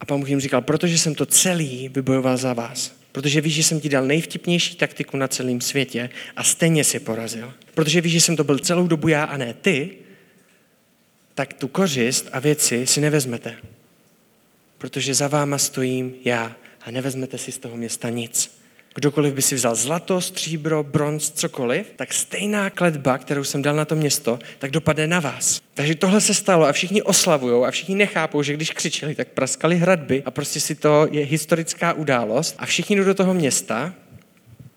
A 0.00 0.06
pán 0.06 0.20
Bůh 0.20 0.28
jim 0.28 0.40
říkal, 0.40 0.62
protože 0.62 0.98
jsem 0.98 1.14
to 1.14 1.26
celý 1.26 1.88
vybojoval 1.88 2.36
za 2.36 2.52
vás. 2.52 2.96
Protože 3.12 3.40
víš, 3.40 3.54
že 3.54 3.62
jsem 3.62 3.80
ti 3.80 3.88
dal 3.88 4.06
nejvtipnější 4.06 4.76
taktiku 4.76 5.16
na 5.16 5.28
celém 5.28 5.60
světě 5.60 6.10
a 6.36 6.44
stejně 6.44 6.84
si 6.84 7.00
porazil. 7.00 7.52
Protože 7.74 8.00
víš, 8.00 8.12
že 8.12 8.20
jsem 8.20 8.36
to 8.36 8.44
byl 8.44 8.58
celou 8.58 8.86
dobu 8.86 9.08
já 9.08 9.24
a 9.24 9.36
ne 9.36 9.54
ty, 9.54 9.90
tak 11.34 11.52
tu 11.52 11.68
kořist 11.68 12.28
a 12.32 12.38
věci 12.38 12.86
si 12.86 13.00
nevezmete. 13.00 13.56
Protože 14.78 15.14
za 15.14 15.28
váma 15.28 15.58
stojím 15.58 16.14
já 16.24 16.56
a 16.84 16.90
nevezmete 16.90 17.38
si 17.38 17.52
z 17.52 17.58
toho 17.58 17.76
města 17.76 18.10
nic. 18.10 18.64
Kdokoliv 18.94 19.34
by 19.34 19.42
si 19.42 19.54
vzal 19.54 19.74
zlato, 19.74 20.20
stříbro, 20.20 20.82
bronz, 20.82 21.30
cokoliv, 21.30 21.86
tak 21.96 22.14
stejná 22.14 22.70
kletba, 22.70 23.18
kterou 23.18 23.44
jsem 23.44 23.62
dal 23.62 23.76
na 23.76 23.84
to 23.84 23.96
město, 23.96 24.38
tak 24.58 24.70
dopadne 24.70 25.06
na 25.06 25.20
vás. 25.20 25.60
Takže 25.74 25.94
tohle 25.94 26.20
se 26.20 26.34
stalo 26.34 26.66
a 26.66 26.72
všichni 26.72 27.02
oslavují 27.02 27.64
a 27.64 27.70
všichni 27.70 27.94
nechápou, 27.94 28.42
že 28.42 28.52
když 28.52 28.70
křičeli, 28.70 29.14
tak 29.14 29.28
praskali 29.28 29.76
hradby 29.76 30.22
a 30.26 30.30
prostě 30.30 30.60
si 30.60 30.74
to 30.74 31.08
je 31.10 31.24
historická 31.24 31.92
událost 31.92 32.54
a 32.58 32.66
všichni 32.66 32.96
jdou 32.96 33.04
do 33.04 33.14
toho 33.14 33.34
města 33.34 33.94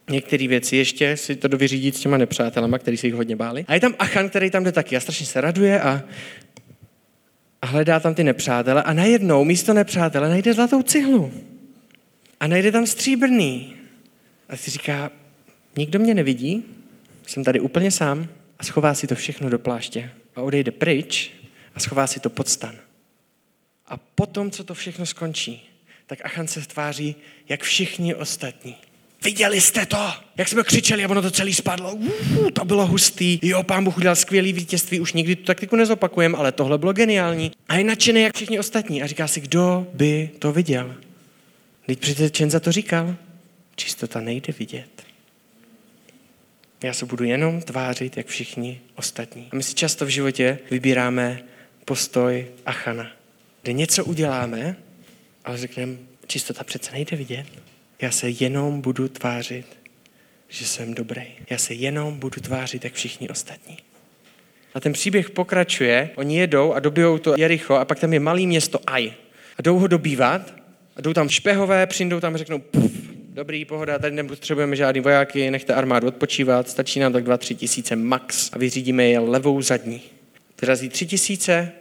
některé 0.10 0.48
věci 0.48 0.76
ještě 0.76 1.18
si 1.18 1.36
to 1.36 1.48
dovyřídit 1.48 1.96
s 1.96 2.00
těma 2.00 2.18
nepřátelama, 2.18 2.80
který 2.80 2.98
se 2.98 3.08
jich 3.08 3.14
hodně 3.14 3.36
báli. 3.36 3.66
A 3.68 3.74
je 3.74 3.80
tam 3.80 3.96
Achan, 4.00 4.30
který 4.30 4.52
tam 4.52 4.64
jde 4.64 4.72
taky 4.72 4.98
a 4.98 5.00
strašně 5.00 5.26
se 5.26 5.42
raduje 5.42 5.82
a, 5.82 6.04
a 7.62 7.66
hledá 7.66 8.00
tam 8.00 8.16
ty 8.16 8.24
nepřátele 8.24 8.84
a 8.84 8.94
najednou 8.94 9.44
místo 9.44 9.74
nepřátele 9.74 10.30
najde 10.30 10.54
zlatou 10.54 10.82
cihlu. 10.82 11.32
A 12.40 12.48
najde 12.48 12.72
tam 12.72 12.88
stříbrný. 12.88 13.74
A 14.50 14.58
si 14.58 14.72
říká, 14.72 15.12
nikdo 15.78 16.00
mě 16.00 16.14
nevidí, 16.14 16.64
jsem 17.28 17.44
tady 17.44 17.60
úplně 17.60 17.92
sám 17.92 18.28
a 18.60 18.64
schová 18.64 18.94
si 18.94 19.08
to 19.08 19.16
všechno 19.16 19.50
do 19.50 19.60
pláště 19.60 20.12
a 20.36 20.42
odejde 20.42 20.72
pryč 20.72 21.32
a 21.76 21.80
schová 21.80 22.08
si 22.08 22.20
to 22.20 22.30
pod 22.30 22.50
stan. 22.50 22.76
A 23.88 23.98
potom, 23.98 24.52
co 24.52 24.64
to 24.64 24.74
všechno 24.74 25.06
skončí, 25.06 25.70
tak 26.08 26.26
Achan 26.26 26.48
se 26.48 26.62
tváří 26.62 27.16
jak 27.50 27.64
všichni 27.64 28.16
ostatní. 28.16 28.76
Viděli 29.24 29.62
jste 29.62 29.86
to? 29.86 30.12
Jak 30.38 30.48
jsme 30.48 30.64
křičeli 30.64 31.06
a 31.06 31.10
ono 31.10 31.22
to 31.22 31.32
celý 31.32 31.54
spadlo. 31.54 31.94
Uu, 31.94 32.52
to 32.52 32.66
bylo 32.66 32.86
hustý. 32.86 33.40
Jo, 33.42 33.64
pán 33.64 33.84
Bůh 33.84 33.98
udělal 33.98 34.16
skvělý 34.16 34.54
vítězství, 34.54 35.00
už 35.00 35.14
nikdy 35.14 35.36
tu 35.36 35.44
taktiku 35.44 35.76
nezopakujem, 35.76 36.36
ale 36.36 36.52
tohle 36.52 36.78
bylo 36.78 36.94
geniální. 36.94 37.52
A 37.70 37.76
je 37.76 37.84
nadšený 37.84 38.22
jak 38.22 38.36
všichni 38.36 38.60
ostatní. 38.60 39.04
A 39.04 39.08
říká 39.08 39.28
si, 39.28 39.42
kdo 39.42 39.88
by 39.94 40.30
to 40.40 40.52
viděl? 40.52 40.96
Teď 41.88 42.00
přece 42.00 42.30
Čenza 42.30 42.60
to 42.60 42.72
říkal. 42.72 43.16
Čistota 43.76 44.22
nejde 44.22 44.54
vidět. 44.60 45.04
Já 46.84 46.94
se 46.94 47.06
budu 47.06 47.24
jenom 47.24 47.62
tvářit, 47.62 48.18
jak 48.18 48.28
všichni 48.28 48.82
ostatní. 48.96 49.50
A 49.52 49.56
my 49.56 49.64
si 49.64 49.74
často 49.74 50.06
v 50.06 50.10
životě 50.10 50.60
vybíráme 50.72 51.44
postoj 51.86 52.48
Achana, 52.66 53.12
kde 53.62 53.74
něco 53.74 54.06
uděláme, 54.06 54.76
ale 55.46 55.58
řekneme, 55.58 55.98
čistota 56.28 56.64
přece 56.64 56.92
nejde 56.92 57.18
vidět. 57.18 57.46
Já 58.02 58.12
se 58.12 58.30
jenom 58.30 58.82
budu 58.82 59.08
tvářit, 59.08 59.66
že 60.50 60.66
jsem 60.66 60.94
dobrý. 60.94 61.28
Já 61.50 61.58
se 61.58 61.74
jenom 61.74 62.20
budu 62.20 62.42
tvářit, 62.42 62.84
jak 62.84 62.94
všichni 62.94 63.30
ostatní. 63.30 63.78
A 64.74 64.80
ten 64.80 64.94
příběh 64.94 65.30
pokračuje, 65.30 66.10
oni 66.16 66.38
jedou 66.38 66.74
a 66.74 66.80
dobijou 66.80 67.18
to 67.18 67.36
Jericho 67.38 67.74
a 67.76 67.86
pak 67.86 68.00
tam 68.00 68.14
je 68.14 68.20
malý 68.20 68.48
město 68.48 68.80
Aj. 68.88 69.14
A 69.58 69.62
jdou 69.62 69.80
ho 69.80 69.88
dobývat 69.88 70.67
a 70.98 71.02
jdou 71.02 71.14
tam 71.14 71.30
špehové, 71.30 71.88
přijdou 71.88 72.20
tam 72.20 72.36
a 72.36 72.38
řeknou, 72.38 72.60
puf, 72.60 72.92
dobrý, 73.34 73.66
pohoda, 73.66 74.00
tady 74.00 74.16
nepotřebujeme 74.16 74.76
žádný 74.76 75.02
vojáky, 75.02 75.52
nechte 75.52 75.74
armádu 75.74 76.08
odpočívat, 76.08 76.70
stačí 76.70 77.00
nám 77.00 77.14
tak 77.14 77.24
dva, 77.24 77.38
tři 77.38 77.56
tisíce 77.56 77.96
max 77.96 78.50
a 78.54 78.58
vyřídíme 78.58 79.06
je 79.06 79.20
levou 79.20 79.62
zadní. 79.62 80.02
Vyrazí 80.62 80.90
tři 80.90 81.06
tisíce, 81.06 81.72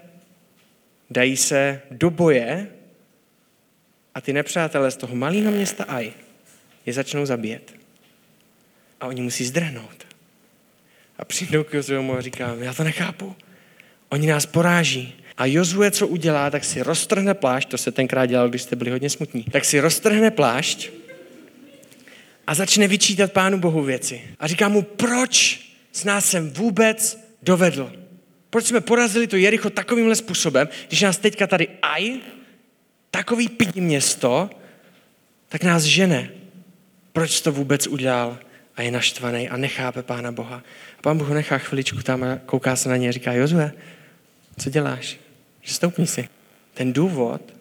dají 1.11 1.37
se 1.37 1.81
do 1.90 2.11
boje 2.11 2.68
a 4.14 4.20
ty 4.20 4.33
nepřátelé 4.33 4.90
z 4.90 4.96
toho 4.96 5.16
malého 5.16 5.50
města 5.50 5.85
Aj 5.85 6.12
je 6.87 6.92
začnou 6.92 7.26
zabíjet. 7.26 7.74
A 9.00 9.07
oni 9.07 9.22
musí 9.22 9.44
zdrhnout. 9.44 10.07
A 11.18 11.24
přijdou 11.24 11.64
k 11.64 11.74
Jozuemu 11.74 12.16
a 12.16 12.20
říká, 12.20 12.57
já 12.59 12.74
to 12.74 12.85
nechápu. 12.85 13.37
Oni 14.09 14.26
nás 14.26 14.46
poráží. 14.46 15.14
A 15.37 15.46
Jozue, 15.46 15.90
co 15.90 16.07
udělá, 16.07 16.51
tak 16.51 16.64
si 16.64 16.83
roztrhne 16.83 17.35
plášť, 17.35 17.68
to 17.68 17.79
se 17.79 17.92
tenkrát 17.92 18.27
dělalo, 18.27 18.49
když 18.49 18.62
jste 18.62 18.77
byli 18.77 18.90
hodně 18.90 19.11
smutní, 19.11 19.44
tak 19.44 19.64
si 19.64 19.81
roztrhne 19.81 20.31
plášť 20.31 20.90
a 22.46 22.55
začne 22.55 22.88
vyčítat 22.88 23.33
Pánu 23.33 23.59
Bohu 23.59 23.83
věci. 23.83 24.22
A 24.40 24.46
říká 24.46 24.68
mu, 24.68 24.83
proč 24.83 25.61
s 25.92 26.05
nás 26.05 26.31
sem 26.31 26.51
vůbec 26.51 27.18
dovedl? 27.42 27.92
Proč 28.51 28.66
jsme 28.66 28.81
porazili 28.81 29.27
to 29.27 29.37
Jericho 29.37 29.70
takovýmhle 29.70 30.16
způsobem, 30.16 30.68
když 30.88 31.03
nás 31.03 31.18
teďka 31.18 31.46
tady 31.46 31.68
aj, 31.83 32.20
takový 33.11 33.49
pidi 33.49 33.81
město, 33.81 34.51
tak 35.49 35.64
nás 35.64 35.83
žene. 35.83 36.31
Proč 37.12 37.40
to 37.40 37.53
vůbec 37.53 37.87
udělal? 37.87 38.38
a 38.77 38.83
je 38.83 38.90
naštvaný 38.90 39.49
a 39.49 39.57
nechápe 39.57 40.03
Pána 40.03 40.33
Boha. 40.33 40.62
A 40.99 41.03
Pán 41.03 41.18
Bůh 41.18 41.31
nechá 41.31 41.59
chviličku 41.59 42.03
tam 42.03 42.22
a 42.22 42.37
kouká 42.46 42.77
se 42.77 42.88
na 42.88 42.96
ně 42.96 43.09
a 43.09 43.12
říká, 43.12 43.33
Jozue, 43.33 43.72
co 44.59 44.70
děláš? 44.70 45.18
Stoupni 45.66 46.07
si. 46.07 46.29
Ten 46.74 46.92
důvod, 46.92 47.55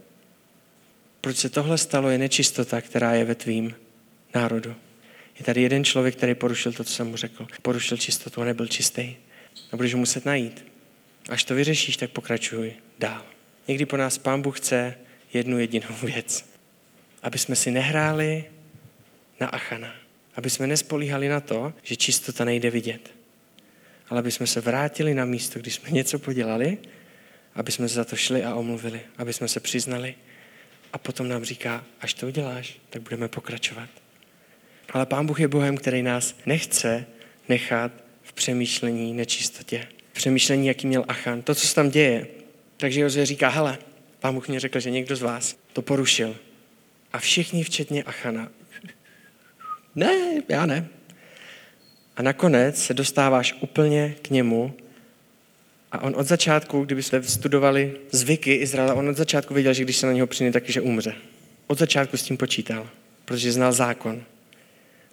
proč 1.22 1.38
se 1.38 1.50
tohle 1.50 1.78
stalo, 1.78 2.10
je 2.10 2.18
nečistota, 2.18 2.82
která 2.82 3.14
je 3.14 3.26
ve 3.26 3.36
tvým 3.36 3.76
národu. 4.36 4.76
Je 5.40 5.46
tady 5.46 5.62
jeden 5.62 5.84
člověk, 5.84 6.16
který 6.16 6.36
porušil 6.36 6.74
to, 6.74 6.84
co 6.84 6.94
jsem 6.94 7.08
mu 7.08 7.18
řekl. 7.18 7.48
Porušil 7.62 7.98
čistotu 7.98 8.42
a 8.42 8.46
nebyl 8.46 8.68
čistý. 8.68 9.16
A 9.72 9.76
budeš 9.78 9.94
muset 9.94 10.26
najít. 10.26 10.66
Až 11.30 11.44
to 11.44 11.56
vyřešíš, 11.56 11.98
tak 11.98 12.12
pokračuj 12.12 12.74
dál. 13.00 13.26
Někdy 13.68 13.86
po 13.86 13.98
nás 13.98 14.18
Pán 14.18 14.42
Bůh 14.42 14.60
chce 14.60 14.96
jednu 15.34 15.60
jedinou 15.60 15.96
věc. 16.04 16.46
Aby 17.24 17.38
jsme 17.38 17.56
si 17.56 17.72
nehráli 17.72 18.46
na 19.40 19.48
Achana. 19.48 19.96
Aby 20.36 20.50
jsme 20.50 20.68
nespolíhali 20.68 21.30
na 21.30 21.40
to, 21.40 21.74
že 21.84 21.96
čistota 21.96 22.46
nejde 22.46 22.70
vidět. 22.70 23.12
Ale 24.10 24.20
aby 24.20 24.32
jsme 24.32 24.48
se 24.48 24.62
vrátili 24.62 25.14
na 25.14 25.26
místo, 25.26 25.60
když 25.60 25.74
jsme 25.76 25.92
něco 25.92 26.20
podělali, 26.20 26.78
aby 27.56 27.72
jsme 27.72 27.90
se 27.90 27.96
za 27.96 28.06
to 28.06 28.16
šli 28.16 28.44
a 28.44 28.56
omluvili, 28.56 29.02
aby 29.18 29.34
jsme 29.34 29.48
se 29.48 29.60
přiznali. 29.60 30.16
A 30.94 30.98
potom 30.98 31.28
nám 31.28 31.44
říká, 31.44 31.84
až 32.02 32.14
to 32.14 32.28
uděláš, 32.28 32.80
tak 32.90 33.02
budeme 33.02 33.28
pokračovat. 33.28 33.90
Ale 34.90 35.06
Pán 35.06 35.26
Bůh 35.26 35.40
je 35.40 35.48
Bohem, 35.48 35.78
který 35.78 36.04
nás 36.04 36.36
nechce 36.46 37.06
nechat 37.50 37.92
v 38.24 38.34
přemýšlení 38.34 39.14
nečistotě. 39.14 39.88
V 40.12 40.14
přemýšlení, 40.14 40.68
jaký 40.68 40.88
měl 40.88 41.06
Achan. 41.08 41.42
To, 41.42 41.56
co 41.56 41.68
se 41.68 41.76
tam 41.76 41.90
děje. 41.90 42.28
Takže 42.78 43.02
Jozue 43.02 43.26
říká, 43.26 43.50
hele, 43.50 43.78
Pán 44.20 44.34
Bůh 44.34 44.48
mě 44.48 44.60
řekl, 44.60 44.80
že 44.80 44.92
někdo 44.92 45.16
z 45.16 45.22
vás 45.22 45.56
to 45.74 45.82
porušil. 45.82 46.36
A 47.14 47.20
všichni, 47.20 47.64
včetně 47.64 48.04
Achana, 48.04 48.52
ne, 49.96 50.42
já 50.50 50.66
ne. 50.66 50.88
A 52.16 52.22
nakonec 52.22 52.84
se 52.84 52.94
dostáváš 52.94 53.56
úplně 53.62 54.16
k 54.22 54.30
němu 54.30 54.74
a 55.96 56.02
on 56.02 56.14
od 56.16 56.28
začátku, 56.28 56.86
kdybyste 56.86 57.24
studovali 57.24 57.98
zvyky 58.12 58.54
Izraela, 58.54 58.94
on 58.94 59.10
od 59.10 59.18
začátku 59.18 59.54
věděl, 59.54 59.74
že 59.74 59.84
když 59.84 59.98
se 59.98 60.06
na 60.06 60.12
něho 60.12 60.28
přijde, 60.28 60.52
taky, 60.52 60.72
že 60.72 60.82
umře. 60.82 61.16
Od 61.68 61.80
začátku 61.80 62.18
s 62.18 62.24
tím 62.24 62.38
počítal, 62.38 62.90
protože 63.26 63.52
znal 63.52 63.72
zákon. 63.72 64.24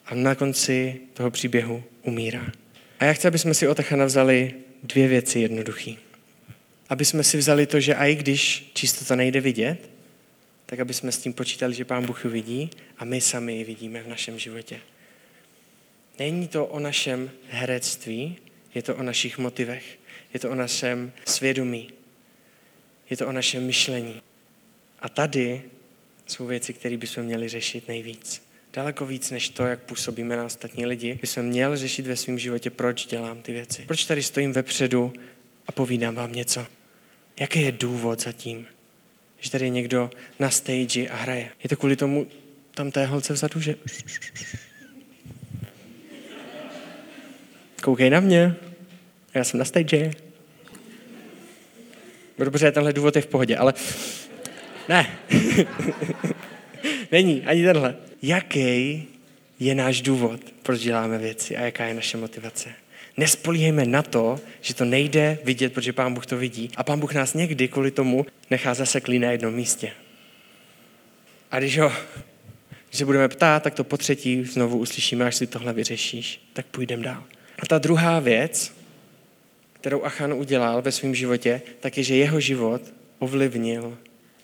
A 0.07 0.15
na 0.15 0.35
konci 0.35 1.01
toho 1.15 1.31
příběhu 1.31 1.85
umírá. 2.03 2.53
A 3.01 3.05
já 3.05 3.13
chci, 3.13 3.29
aby 3.29 3.39
jsme 3.39 3.55
si 3.55 3.69
od 3.69 3.81
Achana 3.81 4.05
vzali 4.05 4.55
dvě 4.83 5.09
věci 5.09 5.41
jednoduché. 5.41 5.93
Aby 6.89 7.05
jsme 7.05 7.25
si 7.25 7.39
vzali 7.39 7.67
to, 7.67 7.81
že 7.81 7.95
i 7.95 8.15
když 8.15 8.71
čistota 8.75 9.17
nejde 9.17 9.41
vidět, 9.41 9.91
tak 10.67 10.81
aby 10.81 10.95
jsme 10.95 11.13
s 11.13 11.19
tím 11.19 11.33
počítali, 11.33 11.75
že 11.75 11.85
Pán 11.85 12.07
Bůh 12.07 12.25
ji 12.25 12.31
vidí 12.31 12.71
a 12.99 13.05
my 13.05 13.21
sami 13.21 13.57
ji 13.57 13.65
vidíme 13.65 14.03
v 14.03 14.09
našem 14.09 14.39
životě. 14.39 14.81
Není 16.19 16.49
to 16.49 16.67
o 16.67 16.81
našem 16.81 17.31
herectví, 17.51 18.37
je 18.75 18.83
to 18.83 18.97
o 18.97 19.03
našich 19.03 19.39
motivech, 19.39 19.99
je 20.35 20.41
to 20.41 20.51
o 20.51 20.55
našem 20.55 21.13
svědomí, 21.27 21.91
je 23.11 23.17
to 23.17 23.29
o 23.29 23.33
našem 23.33 23.67
myšlení. 23.67 24.23
A 25.01 25.09
tady 25.09 25.63
jsou 26.27 26.47
věci, 26.47 26.73
které 26.73 26.97
bychom 26.97 27.25
měli 27.25 27.49
řešit 27.49 27.89
nejvíc. 27.89 28.43
Daleko 28.73 29.07
víc 29.07 29.31
než 29.31 29.49
to, 29.49 29.67
jak 29.67 29.81
působíme 29.81 30.37
na 30.37 30.45
ostatní 30.45 30.87
lidi, 30.87 31.19
bychom 31.21 31.43
měli 31.43 31.77
řešit 31.77 32.07
ve 32.07 32.17
svém 32.17 32.39
životě, 32.39 32.71
proč 32.71 33.07
dělám 33.07 33.43
ty 33.43 33.53
věci. 33.53 33.85
Proč 33.87 34.05
tady 34.05 34.23
stojím 34.23 34.53
vepředu 34.53 35.13
a 35.67 35.73
povídám 35.73 36.15
vám 36.15 36.33
něco. 36.33 36.67
Jaký 37.41 37.63
je 37.63 37.73
důvod 37.73 38.21
za 38.23 38.33
tím? 38.33 38.67
že 39.43 39.51
tady 39.51 39.65
je 39.65 39.71
někdo 39.71 40.11
na 40.39 40.51
stage 40.51 41.09
a 41.09 41.17
hraje. 41.17 41.51
Je 41.63 41.69
to 41.69 41.77
kvůli 41.77 41.97
tomu 41.97 42.27
tam 42.75 42.91
té 42.91 43.07
holce 43.07 43.33
vzadu, 43.33 43.61
že... 43.61 43.75
Koukej 47.83 48.11
na 48.11 48.21
mě. 48.21 48.55
Já 49.35 49.45
jsem 49.45 49.59
na 49.59 49.65
stage. 49.65 50.11
Dobře, 52.39 52.73
tenhle 52.73 52.93
důvod 52.93 53.17
je 53.17 53.23
v 53.23 53.27
pohodě, 53.27 53.57
ale 53.57 53.75
ne. 54.89 55.19
Není, 57.13 57.43
ani 57.43 57.65
tenhle. 57.65 57.97
Jaký 58.23 59.09
je 59.61 59.75
náš 59.75 60.03
důvod, 60.03 60.41
proč 60.63 60.81
děláme 60.81 61.19
věci 61.19 61.57
a 61.57 61.61
jaká 61.61 61.85
je 61.85 61.95
naše 61.95 62.17
motivace? 62.17 62.69
Nespolíhejme 63.17 63.85
na 63.85 64.03
to, 64.03 64.41
že 64.61 64.75
to 64.75 64.85
nejde 64.85 65.39
vidět, 65.45 65.73
protože 65.73 65.93
Pán 65.93 66.15
Bůh 66.15 66.27
to 66.27 66.37
vidí. 66.37 66.71
A 66.77 66.83
Pán 66.85 67.01
Bůh 67.01 67.15
nás 67.15 67.35
někdy 67.35 67.69
kvůli 67.69 67.91
tomu 67.91 68.27
nechá 68.51 68.75
zaseklý 68.75 69.19
na 69.19 69.31
jednom 69.31 69.55
místě. 69.55 69.93
A 71.51 71.59
když, 71.59 71.79
ho, 71.79 71.93
když 72.89 72.99
se 72.99 73.05
budeme 73.05 73.29
ptát, 73.29 73.63
tak 73.63 73.75
to 73.75 73.85
po 73.85 73.97
třetí 73.97 74.45
znovu 74.45 74.79
uslyšíme, 74.79 75.25
až 75.25 75.35
si 75.35 75.47
tohle 75.47 75.73
vyřešíš. 75.73 76.41
Tak 76.53 76.67
půjdeme 76.67 77.03
dál. 77.03 77.25
A 77.63 77.67
ta 77.67 77.79
druhá 77.79 78.21
věc, 78.21 78.73
kterou 79.73 80.05
Achan 80.05 80.33
udělal 80.33 80.83
ve 80.83 80.93
svém 80.93 81.15
životě, 81.15 81.63
tak 81.81 81.97
je, 81.97 82.05
že 82.05 82.17
jeho 82.17 82.41
život 82.41 82.83
ovlivnil 83.19 83.99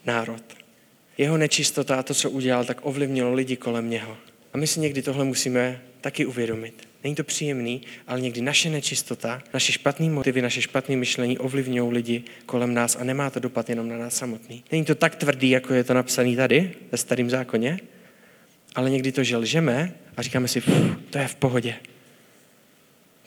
národ. 0.07 0.42
Jeho 1.18 1.37
nečistota 1.37 1.96
a 1.96 2.02
to, 2.02 2.14
co 2.14 2.31
udělal, 2.31 2.64
tak 2.64 2.81
ovlivnilo 2.83 3.35
lidi 3.35 3.57
kolem 3.57 3.90
něho. 3.90 4.16
A 4.52 4.59
my 4.59 4.66
si 4.66 4.81
někdy 4.81 5.02
tohle 5.02 5.24
musíme 5.24 5.81
taky 6.00 6.26
uvědomit. 6.26 6.88
Není 7.04 7.14
to 7.14 7.24
příjemný, 7.24 7.83
ale 8.07 8.20
někdy 8.20 8.40
naše 8.40 8.70
nečistota, 8.70 9.42
naše 9.54 9.72
špatné 9.72 10.11
motivy, 10.11 10.42
naše 10.42 10.62
špatné 10.62 10.96
myšlení 10.96 11.38
ovlivňují 11.38 11.92
lidi 11.92 12.24
kolem 12.46 12.74
nás 12.74 12.96
a 12.96 13.04
nemá 13.04 13.31
to 13.31 13.40
dopad 13.40 13.70
jenom 13.70 13.88
na 13.88 13.98
nás 13.98 14.16
samotný. 14.16 14.64
Není 14.72 14.85
to 14.85 14.94
tak 14.94 15.16
tvrdý, 15.16 15.50
jako 15.50 15.74
je 15.74 15.85
to 15.85 15.94
napsané 15.94 16.37
tady, 16.37 16.72
ve 16.92 16.98
starém 16.98 17.31
zákoně, 17.31 17.81
ale 18.74 18.90
někdy 18.90 19.12
to, 19.12 19.24
že 19.24 19.37
lžeme 19.37 19.94
a 20.16 20.22
říkáme 20.22 20.48
si, 20.48 20.62
to 21.11 21.18
je 21.18 21.28
v 21.28 21.35
pohodě, 21.35 21.74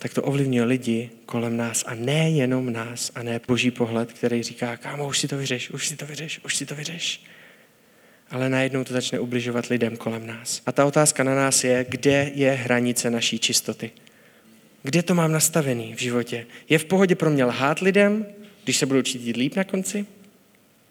tak 0.02 0.14
to 0.14 0.24
ovlivňuje 0.24 0.64
lidi 0.64 1.10
kolem 1.26 1.58
nás 1.58 1.84
a 1.88 1.96
ne 1.96 2.30
jenom 2.30 2.74
nás 2.74 3.12
a 3.16 3.24
ne 3.24 3.42
boží 3.48 3.72
pohled, 3.72 4.14
který 4.14 4.44
říká, 4.44 4.78
kámo, 4.78 5.08
už 5.08 5.20
si 5.20 5.28
to 5.28 5.38
vyřeš, 5.38 5.70
už 5.70 5.88
si 5.88 5.96
to 5.96 6.06
vyřeš, 6.06 6.40
už 6.44 6.56
si 6.56 6.66
to 6.66 6.76
vyřeš 6.76 7.22
ale 8.32 8.50
najednou 8.50 8.84
to 8.84 8.94
začne 8.94 9.20
ubližovat 9.20 9.66
lidem 9.66 9.98
kolem 9.98 10.28
nás. 10.28 10.62
A 10.66 10.72
ta 10.72 10.86
otázka 10.86 11.24
na 11.24 11.36
nás 11.36 11.64
je, 11.64 11.86
kde 11.90 12.32
je 12.36 12.52
hranice 12.52 13.10
naší 13.10 13.40
čistoty? 13.40 13.92
Kde 14.84 15.04
to 15.04 15.16
mám 15.16 15.32
nastavený 15.32 15.94
v 15.96 16.00
životě? 16.00 16.46
Je 16.70 16.78
v 16.78 16.86
pohodě 16.86 17.16
pro 17.16 17.30
mě 17.30 17.46
lhát 17.46 17.80
lidem, 17.80 18.26
když 18.64 18.78
se 18.78 18.86
budu 18.86 19.02
cítit 19.02 19.38
líp 19.38 19.56
na 19.56 19.64
konci? 19.64 20.06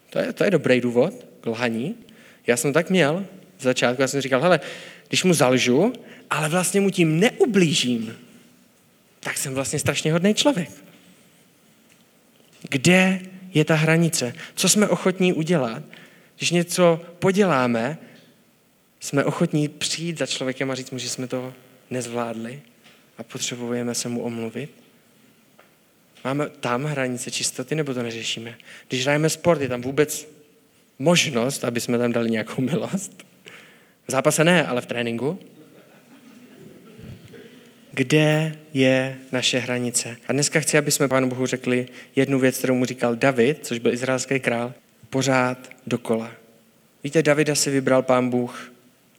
To 0.09 0.19
je, 0.19 0.33
to 0.33 0.43
je 0.43 0.51
dobrý 0.51 0.81
důvod 0.81 1.13
k 1.41 1.45
lhaní. 1.45 1.95
Já 2.47 2.57
jsem 2.57 2.73
tak 2.73 2.89
měl 2.89 3.25
v 3.57 3.63
začátku, 3.63 4.01
já 4.01 4.07
jsem 4.07 4.21
říkal, 4.21 4.41
hele, 4.41 4.59
když 5.07 5.23
mu 5.23 5.33
zalžu, 5.33 5.93
ale 6.29 6.49
vlastně 6.49 6.81
mu 6.81 6.89
tím 6.89 7.19
neublížím, 7.19 8.17
tak 9.23 9.37
jsem 9.37 9.53
vlastně 9.53 9.79
strašně 9.79 10.13
hodný 10.13 10.33
člověk. 10.33 10.69
Kde 12.69 13.19
je 13.53 13.65
ta 13.65 13.75
hranice? 13.75 14.33
Co 14.55 14.69
jsme 14.69 14.87
ochotní 14.87 15.33
udělat, 15.33 15.83
když 16.37 16.51
něco 16.51 17.01
poděláme, 17.19 17.97
jsme 18.99 19.23
ochotní 19.23 19.67
přijít 19.67 20.17
za 20.17 20.25
člověkem 20.25 20.71
a 20.71 20.75
říct 20.75 20.91
mu, 20.91 20.97
že 20.97 21.09
jsme 21.09 21.27
to 21.27 21.53
nezvládli 21.89 22.61
a 23.17 23.23
potřebujeme 23.23 23.95
se 23.95 24.09
mu 24.09 24.21
omluvit? 24.21 24.71
Máme 26.23 26.49
tam 26.49 26.83
hranice 26.83 27.31
čistoty, 27.31 27.75
nebo 27.75 27.93
to 27.93 28.03
neřešíme? 28.03 28.57
Když 28.87 29.03
hrajeme 29.03 29.29
sport, 29.29 29.61
je 29.61 29.69
tam 29.69 29.81
vůbec 29.81 30.27
možnost, 30.99 31.63
aby 31.63 31.81
jsme 31.81 31.97
tam 31.97 32.11
dali 32.11 32.31
nějakou 32.31 32.61
milost? 32.61 33.23
V 34.07 34.11
zápase 34.11 34.43
ne, 34.43 34.67
ale 34.67 34.81
v 34.81 34.85
tréninku? 34.85 35.39
Kde 37.93 38.55
je 38.73 39.17
naše 39.31 39.59
hranice? 39.59 40.17
A 40.27 40.33
dneska 40.33 40.59
chci, 40.59 40.77
aby 40.77 40.91
jsme 40.91 41.07
Pánu 41.07 41.29
Bohu 41.29 41.45
řekli 41.45 41.87
jednu 42.15 42.39
věc, 42.39 42.57
kterou 42.57 42.75
mu 42.75 42.85
říkal 42.85 43.15
David, 43.15 43.65
což 43.65 43.79
byl 43.79 43.93
izraelský 43.93 44.39
král 44.39 44.73
pořád 45.09 45.69
dokola. 45.87 46.31
Víte, 47.03 47.23
Davida 47.23 47.55
si 47.55 47.71
vybral 47.71 48.01
pán 48.01 48.29
Bůh 48.29 48.71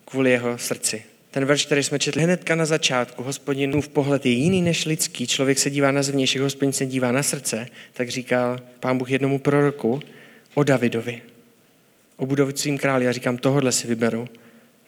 kvůli 0.04 0.30
jeho 0.30 0.58
srdci. 0.58 1.02
Ten 1.30 1.44
verš, 1.44 1.66
který 1.66 1.82
jsme 1.82 1.98
četli 1.98 2.22
hnedka 2.22 2.54
na 2.54 2.64
začátku, 2.64 3.22
hospodinův 3.22 3.88
pohled 3.88 4.26
je 4.26 4.32
jiný 4.32 4.62
než 4.62 4.84
lidský, 4.84 5.26
člověk 5.26 5.58
se 5.58 5.70
dívá 5.70 5.90
na 5.90 6.02
zvnější, 6.02 6.38
hospodin 6.38 6.72
se 6.72 6.86
dívá 6.86 7.12
na 7.12 7.22
srdce, 7.22 7.66
tak 7.92 8.08
říkal 8.08 8.60
pán 8.80 8.98
Bůh 8.98 9.10
jednomu 9.10 9.38
proroku 9.38 10.00
o 10.54 10.62
Davidovi, 10.62 11.22
o 12.16 12.26
budoucím 12.26 12.78
králi. 12.78 13.04
Já 13.04 13.12
říkám, 13.12 13.36
tohle 13.36 13.72
si 13.72 13.86
vyberu 13.86 14.28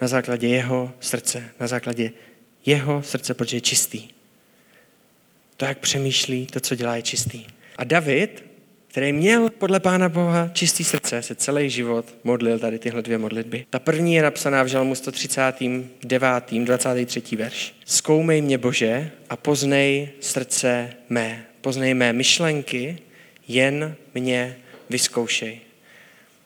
na 0.00 0.08
základě 0.08 0.48
jeho 0.48 0.92
srdce, 1.00 1.44
na 1.60 1.66
základě 1.66 2.10
jeho 2.66 3.02
srdce, 3.02 3.34
protože 3.34 3.56
je 3.56 3.60
čistý. 3.60 4.08
To, 5.56 5.64
jak 5.64 5.78
přemýšlí, 5.78 6.46
to, 6.46 6.60
co 6.60 6.74
dělá, 6.74 6.96
je 6.96 7.02
čistý. 7.02 7.46
A 7.76 7.84
David 7.84 8.54
který 8.94 9.12
měl 9.12 9.50
podle 9.50 9.80
Pána 9.80 10.08
Boha 10.08 10.50
čistý 10.52 10.84
srdce, 10.84 11.22
se 11.22 11.34
celý 11.34 11.70
život 11.70 12.14
modlil 12.24 12.58
tady 12.58 12.78
tyhle 12.78 13.02
dvě 13.02 13.18
modlitby. 13.18 13.66
Ta 13.70 13.78
první 13.78 14.14
je 14.14 14.22
napsaná 14.22 14.62
v 14.62 14.66
Žalmu 14.66 14.94
139. 14.94 16.52
23. 16.64 17.36
verš. 17.36 17.74
Zkoumej 17.84 18.42
mě, 18.42 18.58
Bože, 18.58 19.10
a 19.30 19.36
poznej 19.36 20.08
srdce 20.20 20.90
mé. 21.08 21.44
Poznej 21.60 21.94
mé 21.94 22.12
myšlenky, 22.12 22.98
jen 23.48 23.96
mě 24.14 24.56
vyzkoušej. 24.90 25.60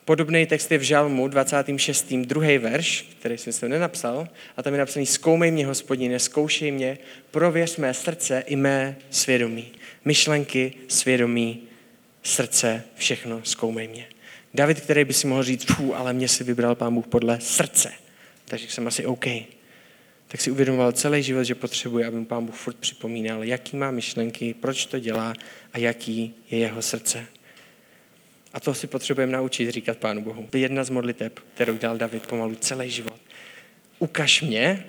Podobný 0.08 0.46
text 0.46 0.72
je 0.72 0.78
v 0.78 0.82
Žalmu 0.82 1.28
26. 1.28 2.12
druhý 2.12 2.58
verš, 2.58 3.06
který 3.20 3.38
jsem 3.38 3.52
se 3.52 3.68
nenapsal, 3.68 4.28
a 4.56 4.62
tam 4.62 4.72
je 4.72 4.78
napsaný 4.78 5.06
Zkoumej 5.06 5.50
mě, 5.50 5.66
hospodine, 5.66 6.18
zkoušej 6.18 6.70
mě, 6.70 6.98
prověř 7.30 7.76
mé 7.76 7.94
srdce 7.94 8.44
i 8.46 8.56
mé 8.56 8.96
svědomí. 9.10 9.72
Myšlenky, 10.04 10.72
svědomí, 10.88 11.62
srdce, 12.22 12.84
všechno, 12.94 13.40
zkoumej 13.44 13.88
mě. 13.88 14.06
David, 14.54 14.80
který 14.80 15.04
by 15.04 15.12
si 15.12 15.26
mohl 15.26 15.42
říct, 15.42 15.64
fů, 15.64 15.94
ale 15.94 16.12
mě 16.12 16.28
si 16.28 16.44
vybral 16.44 16.74
pán 16.74 16.94
Bůh 16.94 17.06
podle 17.06 17.40
srdce, 17.40 17.92
takže 18.44 18.70
jsem 18.70 18.86
asi 18.86 19.06
OK. 19.06 19.26
Tak 20.28 20.40
si 20.40 20.50
uvědomoval 20.50 20.92
celý 20.92 21.22
život, 21.22 21.44
že 21.44 21.54
potřebuje, 21.54 22.06
aby 22.06 22.16
mu 22.16 22.24
pán 22.24 22.46
Bůh 22.46 22.56
furt 22.56 22.76
připomínal, 22.76 23.44
jaký 23.44 23.76
má 23.76 23.90
myšlenky, 23.90 24.54
proč 24.54 24.86
to 24.86 24.98
dělá 24.98 25.34
a 25.72 25.78
jaký 25.78 26.34
je 26.50 26.58
jeho 26.58 26.82
srdce. 26.82 27.26
A 28.52 28.60
to 28.60 28.74
si 28.74 28.86
potřebujeme 28.86 29.32
naučit 29.32 29.70
říkat 29.70 29.98
Pánu 29.98 30.22
Bohu. 30.22 30.46
To 30.50 30.56
je 30.56 30.60
jedna 30.60 30.84
z 30.84 30.90
modliteb, 30.90 31.38
kterou 31.54 31.78
dal 31.78 31.98
David 31.98 32.26
pomalu 32.26 32.54
celý 32.54 32.90
život. 32.90 33.20
Ukaž 33.98 34.42
mě, 34.42 34.86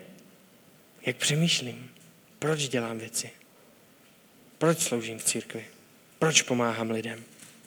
jak 1.06 1.15
přemýšlím. 1.15 1.91
Proč 2.39 2.67
dělám 2.67 2.98
věci? 2.98 3.30
Proč 4.58 4.80
sloužím 4.80 5.19
v 5.19 5.24
církvi? 5.24 5.65
Proč 6.19 6.41
pomáhám 6.41 6.91
lidem? 6.91 7.24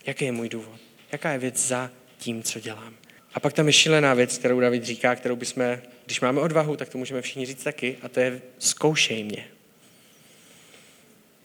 Jaký 0.07 0.25
je 0.25 0.33
můj 0.33 0.49
důvod? 0.49 0.81
Jaká 1.13 1.33
je 1.33 1.39
věc 1.39 1.67
za 1.67 1.91
tím, 2.19 2.43
co 2.43 2.61
dělám? 2.61 2.95
A 3.35 3.41
pak 3.41 3.53
tam 3.53 3.67
je 3.67 3.73
šílená 3.73 4.15
věc, 4.15 4.39
kterou 4.39 4.61
David 4.61 4.85
říká, 4.85 5.15
kterou 5.15 5.37
bychom, 5.37 5.79
když 6.05 6.21
máme 6.21 6.41
odvahu, 6.41 6.77
tak 6.77 6.89
to 6.89 6.99
můžeme 6.99 7.23
všichni 7.23 7.47
říct 7.47 7.65
taky, 7.65 7.99
a 8.03 8.09
to 8.09 8.21
je 8.21 8.43
zkoušej 8.59 9.25
mě. 9.25 9.47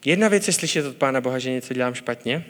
Jedna 0.05 0.27
věc 0.27 0.47
je 0.47 0.53
slyšet 0.53 0.85
od 0.85 0.97
Pána 0.97 1.21
Boha, 1.21 1.39
že 1.39 1.51
něco 1.51 1.73
dělám 1.73 1.93
špatně, 1.93 2.45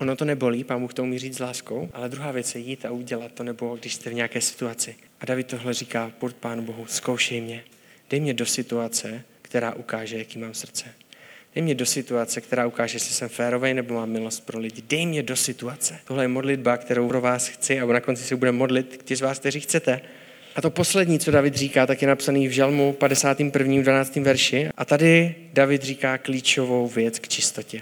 Ono 0.00 0.16
to 0.16 0.24
nebolí, 0.24 0.64
pán 0.64 0.80
Bůh 0.80 0.94
to 0.94 1.02
umí 1.02 1.18
říct 1.18 1.36
s 1.36 1.40
láskou, 1.40 1.88
ale 1.92 2.08
druhá 2.08 2.32
věc 2.32 2.54
je 2.54 2.60
jít 2.60 2.84
a 2.84 2.90
udělat 2.90 3.32
to, 3.32 3.44
nebo 3.44 3.76
když 3.76 3.94
jste 3.94 4.10
v 4.10 4.14
nějaké 4.14 4.40
situaci. 4.40 4.96
A 5.20 5.26
David 5.26 5.46
tohle 5.46 5.74
říká, 5.74 6.12
půjď 6.18 6.34
pánu 6.34 6.62
Bohu, 6.62 6.86
zkoušej 6.86 7.40
mě, 7.40 7.64
dej 8.10 8.20
mě 8.20 8.34
do 8.34 8.46
situace, 8.46 9.22
která 9.42 9.74
ukáže, 9.74 10.18
jaký 10.18 10.38
mám 10.38 10.54
srdce. 10.54 10.84
Dej 11.54 11.62
mě 11.62 11.74
do 11.74 11.86
situace, 11.86 12.40
která 12.40 12.66
ukáže, 12.66 12.96
jestli 12.96 13.14
jsem 13.14 13.28
férový 13.28 13.74
nebo 13.74 13.94
mám 13.94 14.10
milost 14.10 14.46
pro 14.46 14.58
lidi. 14.58 14.82
Dej 14.88 15.06
mě 15.06 15.22
do 15.22 15.36
situace. 15.36 15.98
Tohle 16.04 16.24
je 16.24 16.28
modlitba, 16.28 16.76
kterou 16.76 17.08
pro 17.08 17.20
vás 17.20 17.48
chci 17.48 17.80
a 17.80 17.86
na 17.86 18.00
konci 18.00 18.22
se 18.22 18.36
budeme 18.36 18.58
modlit, 18.58 19.02
ti 19.04 19.16
z 19.16 19.20
vás, 19.20 19.38
kteří 19.38 19.60
chcete. 19.60 20.00
A 20.56 20.60
to 20.60 20.70
poslední, 20.70 21.18
co 21.18 21.30
David 21.30 21.54
říká, 21.54 21.86
tak 21.86 22.02
je 22.02 22.08
napsaný 22.08 22.48
v 22.48 22.50
Žalmu 22.50 22.92
51. 22.92 23.82
12. 23.82 24.16
verši. 24.16 24.68
A 24.76 24.84
tady 24.84 25.34
David 25.52 25.82
říká 25.82 26.18
klíčovou 26.18 26.88
věc 26.88 27.18
k 27.18 27.28
čistotě. 27.28 27.80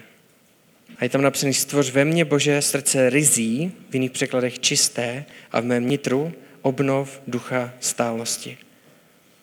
A 0.96 1.04
je 1.04 1.08
tam 1.08 1.22
napsaný, 1.22 1.54
stvoř 1.54 1.90
ve 1.90 2.04
mně, 2.04 2.24
Bože, 2.24 2.62
srdce 2.62 3.10
rizí, 3.10 3.72
v 3.90 3.94
jiných 3.94 4.10
překladech 4.10 4.58
čisté, 4.58 5.24
a 5.52 5.60
v 5.60 5.64
mém 5.64 5.88
nitru 5.88 6.32
obnov 6.62 7.20
ducha 7.26 7.74
stálosti. 7.80 8.58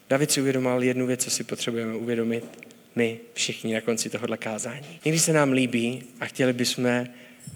David 0.09 0.31
si 0.31 0.41
uvědomil 0.41 0.83
jednu 0.83 1.07
věc, 1.07 1.23
co 1.23 1.31
si 1.31 1.43
potřebujeme 1.43 1.95
uvědomit 1.95 2.45
my 2.95 3.19
všichni 3.33 3.73
na 3.73 3.81
konci 3.81 4.09
tohohle 4.09 4.37
kázání. 4.37 4.99
Někdy 5.05 5.19
se 5.19 5.33
nám 5.33 5.51
líbí 5.51 6.03
a 6.19 6.25
chtěli 6.25 6.53
bychom 6.53 7.07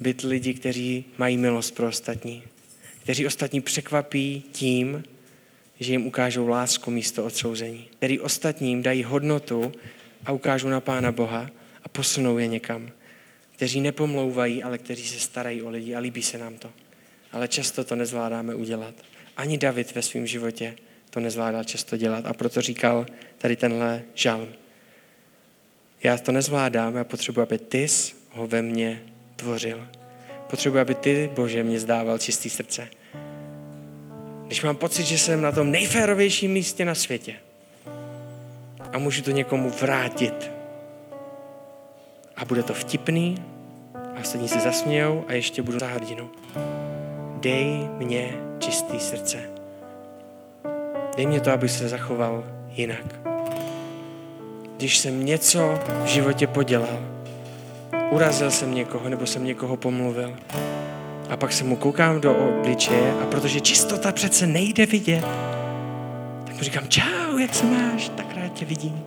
být 0.01 0.21
lidi, 0.21 0.53
kteří 0.53 1.06
mají 1.17 1.38
milost 1.38 1.75
pro 1.75 1.88
ostatní. 1.88 2.43
Kteří 3.03 3.25
ostatní 3.25 3.62
překvapí 3.62 4.43
tím, 4.51 5.03
že 5.79 5.91
jim 5.91 6.06
ukážou 6.06 6.47
lásku 6.47 6.91
místo 6.91 7.25
odsouzení. 7.25 7.88
Který 7.97 8.19
ostatním 8.19 8.84
dají 8.84 9.03
hodnotu 9.03 9.71
a 10.25 10.32
ukážou 10.32 10.67
na 10.67 10.79
Pána 10.79 11.12
Boha 11.12 11.49
a 11.84 11.89
posunou 11.89 12.38
je 12.38 12.47
někam 12.47 12.91
kteří 13.55 13.81
nepomlouvají, 13.81 14.63
ale 14.63 14.77
kteří 14.77 15.07
se 15.07 15.19
starají 15.19 15.61
o 15.61 15.69
lidi 15.69 15.95
a 15.95 15.99
líbí 15.99 16.23
se 16.23 16.37
nám 16.37 16.57
to. 16.57 16.69
Ale 17.31 17.47
často 17.47 17.83
to 17.83 17.95
nezvládáme 17.95 18.55
udělat. 18.55 18.93
Ani 19.37 19.57
David 19.57 19.95
ve 19.95 20.01
svém 20.01 20.27
životě 20.27 20.75
to 21.09 21.19
nezvládal 21.19 21.63
často 21.63 21.97
dělat 21.97 22.25
a 22.25 22.33
proto 22.33 22.61
říkal 22.61 23.05
tady 23.37 23.55
tenhle 23.55 24.03
žalm. 24.13 24.47
Já 26.03 26.17
to 26.17 26.31
nezvládám, 26.31 26.95
já 26.95 27.03
potřebuji, 27.03 27.41
aby 27.41 27.57
ty 27.57 27.87
ho 28.29 28.47
ve 28.47 28.61
mně 28.61 29.03
tvořil. 29.35 29.87
Potřebuji, 30.49 30.79
aby 30.79 30.95
ty, 30.95 31.29
Bože, 31.35 31.63
mě 31.63 31.79
zdával 31.79 32.17
čistý 32.17 32.49
srdce. 32.49 32.87
Když 34.47 34.61
mám 34.63 34.75
pocit, 34.75 35.03
že 35.03 35.17
jsem 35.17 35.41
na 35.41 35.51
tom 35.51 35.71
nejférovějším 35.71 36.51
místě 36.51 36.85
na 36.85 36.95
světě 36.95 37.35
a 38.93 38.97
můžu 38.97 39.21
to 39.21 39.31
někomu 39.31 39.69
vrátit 39.69 40.52
a 42.37 42.45
bude 42.45 42.63
to 42.63 42.73
vtipný, 42.73 43.37
a 44.15 44.19
ostatní 44.21 44.47
se 44.47 44.59
zasmějou 44.59 45.25
a 45.27 45.33
ještě 45.33 45.61
budu 45.61 45.79
za 45.79 45.87
hrdinu. 45.87 46.29
Dej 47.39 47.89
mě 47.97 48.33
čistý 48.59 48.99
srdce. 48.99 49.37
Dej 51.15 51.25
mě 51.25 51.41
to, 51.41 51.51
abych 51.51 51.71
se 51.71 51.89
zachoval 51.89 52.43
jinak. 52.69 53.19
Když 54.77 54.97
jsem 54.97 55.25
něco 55.25 55.79
v 56.03 56.05
životě 56.05 56.47
podělal, 56.47 56.99
urazil 58.11 58.51
jsem 58.51 58.75
někoho 58.75 59.09
nebo 59.09 59.25
jsem 59.25 59.45
někoho 59.45 59.77
pomluvil, 59.77 60.35
a 61.29 61.37
pak 61.37 61.53
se 61.53 61.63
mu 61.63 61.75
koukám 61.75 62.21
do 62.21 62.35
obličeje 62.35 63.13
a 63.21 63.25
protože 63.25 63.61
čistota 63.61 64.11
přece 64.11 64.47
nejde 64.47 64.85
vidět, 64.85 65.25
tak 66.45 66.55
mu 66.55 66.61
říkám, 66.61 66.87
čau, 66.87 67.37
jak 67.37 67.55
se 67.55 67.65
máš, 67.65 68.09
tak 68.09 68.25
rád 68.35 68.53
tě 68.53 68.65
vidím. 68.65 69.03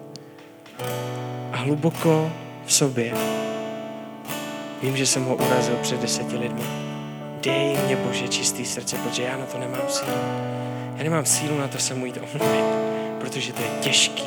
A 1.52 1.56
hluboko 1.56 2.32
v 2.66 2.72
sobě 2.72 3.12
Vím, 4.82 4.96
že 4.96 5.06
jsem 5.06 5.24
ho 5.24 5.36
urazil 5.36 5.76
před 5.82 6.00
deseti 6.00 6.36
lidmi. 6.36 6.62
Dej 7.40 7.76
mě, 7.86 7.96
Bože, 7.96 8.28
čistý 8.28 8.64
srdce, 8.64 8.96
protože 8.96 9.22
já 9.22 9.36
na 9.36 9.46
to 9.46 9.58
nemám 9.58 9.80
sílu. 9.88 10.12
Já 10.96 11.04
nemám 11.04 11.24
sílu 11.24 11.58
na 11.58 11.68
to 11.68 11.78
se 11.78 11.94
mu 11.94 12.06
jít 12.06 12.16
omluvit, 12.16 12.64
protože 13.20 13.52
to 13.52 13.62
je 13.62 13.68
těžký. 13.80 14.26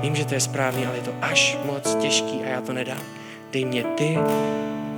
Vím, 0.00 0.16
že 0.16 0.24
to 0.24 0.34
je 0.34 0.40
správný, 0.40 0.86
ale 0.86 0.96
je 0.96 1.02
to 1.02 1.14
až 1.22 1.58
moc 1.64 1.94
těžký 1.94 2.40
a 2.44 2.48
já 2.48 2.60
to 2.60 2.72
nedám. 2.72 3.02
Dej 3.52 3.64
mě 3.64 3.84
ty 3.84 4.18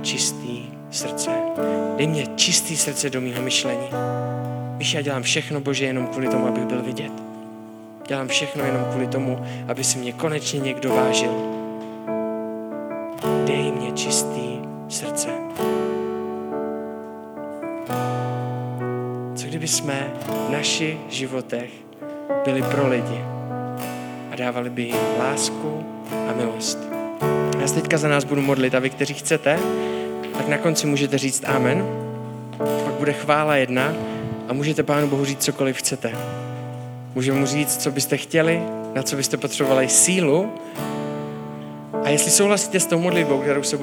čistý 0.01 0.65
srdce. 0.91 1.31
Dej 1.97 2.07
mě 2.07 2.27
čistý 2.35 2.77
srdce 2.77 3.09
do 3.09 3.21
mého 3.21 3.41
myšlení. 3.41 3.87
Víš, 4.77 4.93
já 4.93 5.01
dělám 5.01 5.23
všechno, 5.23 5.61
Bože, 5.61 5.85
jenom 5.85 6.07
kvůli 6.07 6.27
tomu, 6.27 6.47
abych 6.47 6.65
byl 6.65 6.81
vidět. 6.81 7.11
Dělám 8.07 8.27
všechno 8.27 8.65
jenom 8.65 8.85
kvůli 8.91 9.07
tomu, 9.07 9.45
aby 9.67 9.83
si 9.83 9.97
mě 9.97 10.13
konečně 10.13 10.59
někdo 10.59 10.89
vážil. 10.89 11.62
Jsme 19.83 20.13
v 20.47 20.51
našich 20.51 20.97
životech 21.09 21.69
byli 22.45 22.61
pro 22.61 22.87
lidi 22.87 23.21
a 24.31 24.35
dávali 24.35 24.69
by 24.69 24.81
jim 24.81 24.95
lásku 25.19 25.85
a 26.29 26.33
milost. 26.33 26.79
Já 27.59 27.67
se 27.67 27.73
teďka 27.75 27.97
za 27.97 28.07
nás 28.07 28.23
budu 28.23 28.41
modlit 28.41 28.75
a 28.75 28.79
vy, 28.79 28.89
kteří 28.89 29.13
chcete, 29.13 29.59
tak 30.37 30.47
na 30.47 30.57
konci 30.57 30.87
můžete 30.87 31.17
říct 31.17 31.43
amen. 31.45 31.85
Pak 32.57 32.93
bude 32.93 33.13
chvála 33.13 33.55
jedna 33.55 33.93
a 34.47 34.53
můžete 34.53 34.83
Pánu 34.83 35.07
Bohu 35.07 35.25
říct 35.25 35.43
cokoliv 35.43 35.77
chcete. 35.77 36.11
Můžeme 37.15 37.39
mu 37.39 37.45
říct, 37.45 37.77
co 37.77 37.91
byste 37.91 38.17
chtěli, 38.17 38.61
na 38.93 39.03
co 39.03 39.15
byste 39.15 39.37
potřebovali 39.37 39.89
sílu 39.89 40.51
a 42.03 42.09
jestli 42.09 42.31
souhlasíte 42.31 42.79
s 42.79 42.85
tou 42.85 42.99
modlitbou, 42.99 43.41
kterou 43.41 43.63
se 43.63 43.77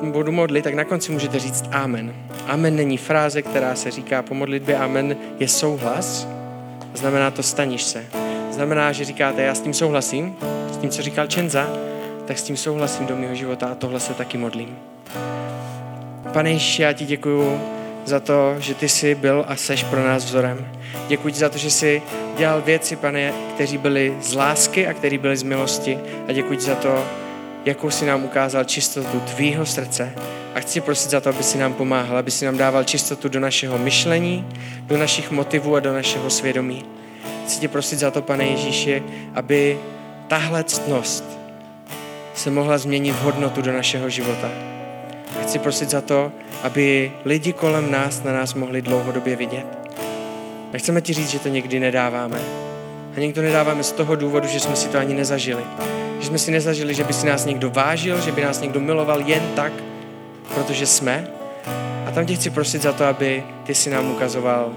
budu 0.00 0.32
modlit, 0.32 0.64
tak 0.64 0.74
na 0.74 0.84
konci 0.84 1.12
můžete 1.12 1.38
říct 1.38 1.64
Amen. 1.72 2.14
Amen 2.46 2.76
není 2.76 2.96
fráze, 2.96 3.42
která 3.42 3.74
se 3.74 3.90
říká 3.90 4.22
po 4.22 4.34
modlitbě. 4.34 4.76
Amen 4.76 5.16
je 5.38 5.48
souhlas. 5.48 6.28
Znamená 6.94 7.30
to 7.30 7.42
staniš 7.42 7.82
se. 7.82 8.04
Znamená, 8.50 8.92
že 8.92 9.04
říkáte, 9.04 9.42
já 9.42 9.54
s 9.54 9.60
tím 9.60 9.74
souhlasím, 9.74 10.36
s 10.72 10.76
tím, 10.76 10.90
co 10.90 11.02
říkal 11.02 11.26
Čenza, 11.26 11.70
tak 12.26 12.38
s 12.38 12.42
tím 12.42 12.56
souhlasím 12.56 13.06
do 13.06 13.16
mého 13.16 13.34
života 13.34 13.66
a 13.66 13.74
tohle 13.74 14.00
se 14.00 14.14
taky 14.14 14.38
modlím. 14.38 14.78
Pane 16.32 16.50
Ježíši, 16.50 16.82
já 16.82 16.92
ti 16.92 17.04
děkuju 17.04 17.60
za 18.04 18.20
to, 18.20 18.54
že 18.58 18.74
ty 18.74 18.88
jsi 18.88 19.14
byl 19.14 19.44
a 19.48 19.56
seš 19.56 19.84
pro 19.84 20.04
nás 20.04 20.24
vzorem. 20.24 20.68
Děkuji 21.08 21.32
ti 21.32 21.38
za 21.38 21.48
to, 21.48 21.58
že 21.58 21.70
jsi 21.70 22.02
dělal 22.36 22.62
věci, 22.62 22.96
pane, 22.96 23.32
kteří 23.54 23.78
byli 23.78 24.16
z 24.20 24.34
lásky 24.34 24.86
a 24.86 24.94
kteří 24.94 25.18
byli 25.18 25.36
z 25.36 25.42
milosti. 25.42 25.98
A 26.28 26.32
děkuji 26.32 26.58
ti 26.58 26.64
za 26.64 26.74
to, 26.74 27.04
jakou 27.64 27.90
si 27.90 28.06
nám 28.06 28.24
ukázal 28.24 28.64
čistotu 28.64 29.20
tvýho 29.20 29.66
srdce. 29.66 30.12
A 30.54 30.60
chci 30.60 30.80
prosit 30.80 31.10
za 31.10 31.20
to, 31.20 31.28
aby 31.28 31.42
si 31.42 31.58
nám 31.58 31.74
pomáhal, 31.74 32.16
aby 32.16 32.30
si 32.30 32.44
nám 32.44 32.56
dával 32.56 32.84
čistotu 32.84 33.28
do 33.28 33.40
našeho 33.40 33.78
myšlení, 33.78 34.46
do 34.82 34.98
našich 34.98 35.30
motivů 35.30 35.76
a 35.76 35.80
do 35.80 35.92
našeho 35.92 36.30
svědomí. 36.30 36.84
Chci 37.44 37.60
tě 37.60 37.68
prosit 37.68 37.98
za 37.98 38.10
to, 38.10 38.22
pane 38.22 38.44
Ježíši, 38.44 39.02
aby 39.34 39.78
tahle 40.28 40.64
ctnost 40.64 41.24
se 42.34 42.50
mohla 42.50 42.78
změnit 42.78 43.12
v 43.12 43.22
hodnotu 43.22 43.62
do 43.62 43.72
našeho 43.72 44.10
života. 44.10 44.48
Chci 45.42 45.58
prosit 45.58 45.90
za 45.90 46.00
to, 46.00 46.32
aby 46.62 47.12
lidi 47.24 47.52
kolem 47.52 47.90
nás 47.90 48.22
na 48.22 48.32
nás 48.32 48.54
mohli 48.54 48.82
dlouhodobě 48.82 49.36
vidět. 49.36 49.66
A 50.74 50.78
chceme 50.78 51.00
ti 51.00 51.12
říct, 51.12 51.30
že 51.30 51.38
to 51.38 51.48
někdy 51.48 51.80
nedáváme. 51.80 52.40
A 53.16 53.20
někdo 53.20 53.42
nedáváme 53.42 53.82
z 53.82 53.92
toho 53.92 54.16
důvodu, 54.16 54.48
že 54.48 54.60
jsme 54.60 54.76
si 54.76 54.88
to 54.88 54.98
ani 54.98 55.14
nezažili 55.14 55.62
že 56.20 56.26
jsme 56.26 56.38
si 56.38 56.50
nezažili, 56.50 56.94
že 56.94 57.04
by 57.04 57.12
si 57.12 57.26
nás 57.26 57.44
někdo 57.44 57.70
vážil, 57.70 58.20
že 58.20 58.32
by 58.32 58.42
nás 58.42 58.60
někdo 58.60 58.80
miloval 58.80 59.20
jen 59.20 59.42
tak, 59.56 59.72
protože 60.54 60.86
jsme. 60.86 61.26
A 62.06 62.10
tam 62.10 62.26
tě 62.26 62.34
chci 62.34 62.50
prosit 62.50 62.82
za 62.82 62.92
to, 62.92 63.04
aby 63.04 63.44
ty 63.64 63.74
si 63.74 63.90
nám 63.90 64.10
ukazoval, 64.10 64.72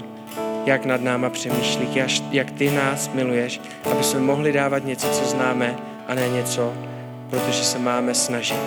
jak 0.66 0.84
nad 0.84 1.00
náma 1.00 1.30
přemýšlí, 1.30 1.88
jak, 1.94 2.10
jak 2.30 2.50
ty 2.50 2.70
nás 2.70 3.10
miluješ, 3.14 3.60
aby 3.92 4.04
jsme 4.04 4.20
mohli 4.20 4.52
dávat 4.52 4.84
něco, 4.84 5.08
co 5.08 5.24
známe, 5.24 5.76
a 6.08 6.14
ne 6.14 6.28
něco, 6.28 6.72
protože 7.30 7.64
se 7.64 7.78
máme 7.78 8.14
snažit. 8.14 8.60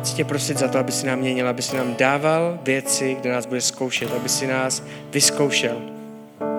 Chci 0.00 0.14
tě 0.14 0.24
prosit 0.24 0.58
za 0.58 0.68
to, 0.68 0.78
aby 0.78 0.92
si 0.92 1.06
nám 1.06 1.18
měnil, 1.18 1.48
aby 1.48 1.62
si 1.62 1.76
nám 1.76 1.94
dával 1.94 2.58
věci, 2.62 3.16
kde 3.20 3.32
nás 3.32 3.46
bude 3.46 3.60
zkoušet, 3.60 4.12
aby 4.12 4.28
si 4.28 4.46
nás 4.46 4.82
vyzkoušel, 5.10 5.76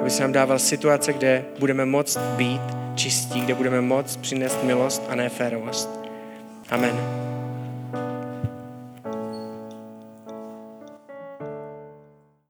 aby 0.01 0.09
si 0.09 0.21
nám 0.21 0.31
dával 0.31 0.59
situace, 0.59 1.13
kde 1.13 1.45
budeme 1.59 1.85
moct 1.85 2.17
být 2.17 2.61
čistí, 2.95 3.41
kde 3.41 3.55
budeme 3.55 3.81
moct 3.81 4.17
přinést 4.17 4.63
milost 4.63 5.03
a 5.09 5.15
ne 5.15 5.29
férovost. 5.29 5.89
Amen. 6.69 7.30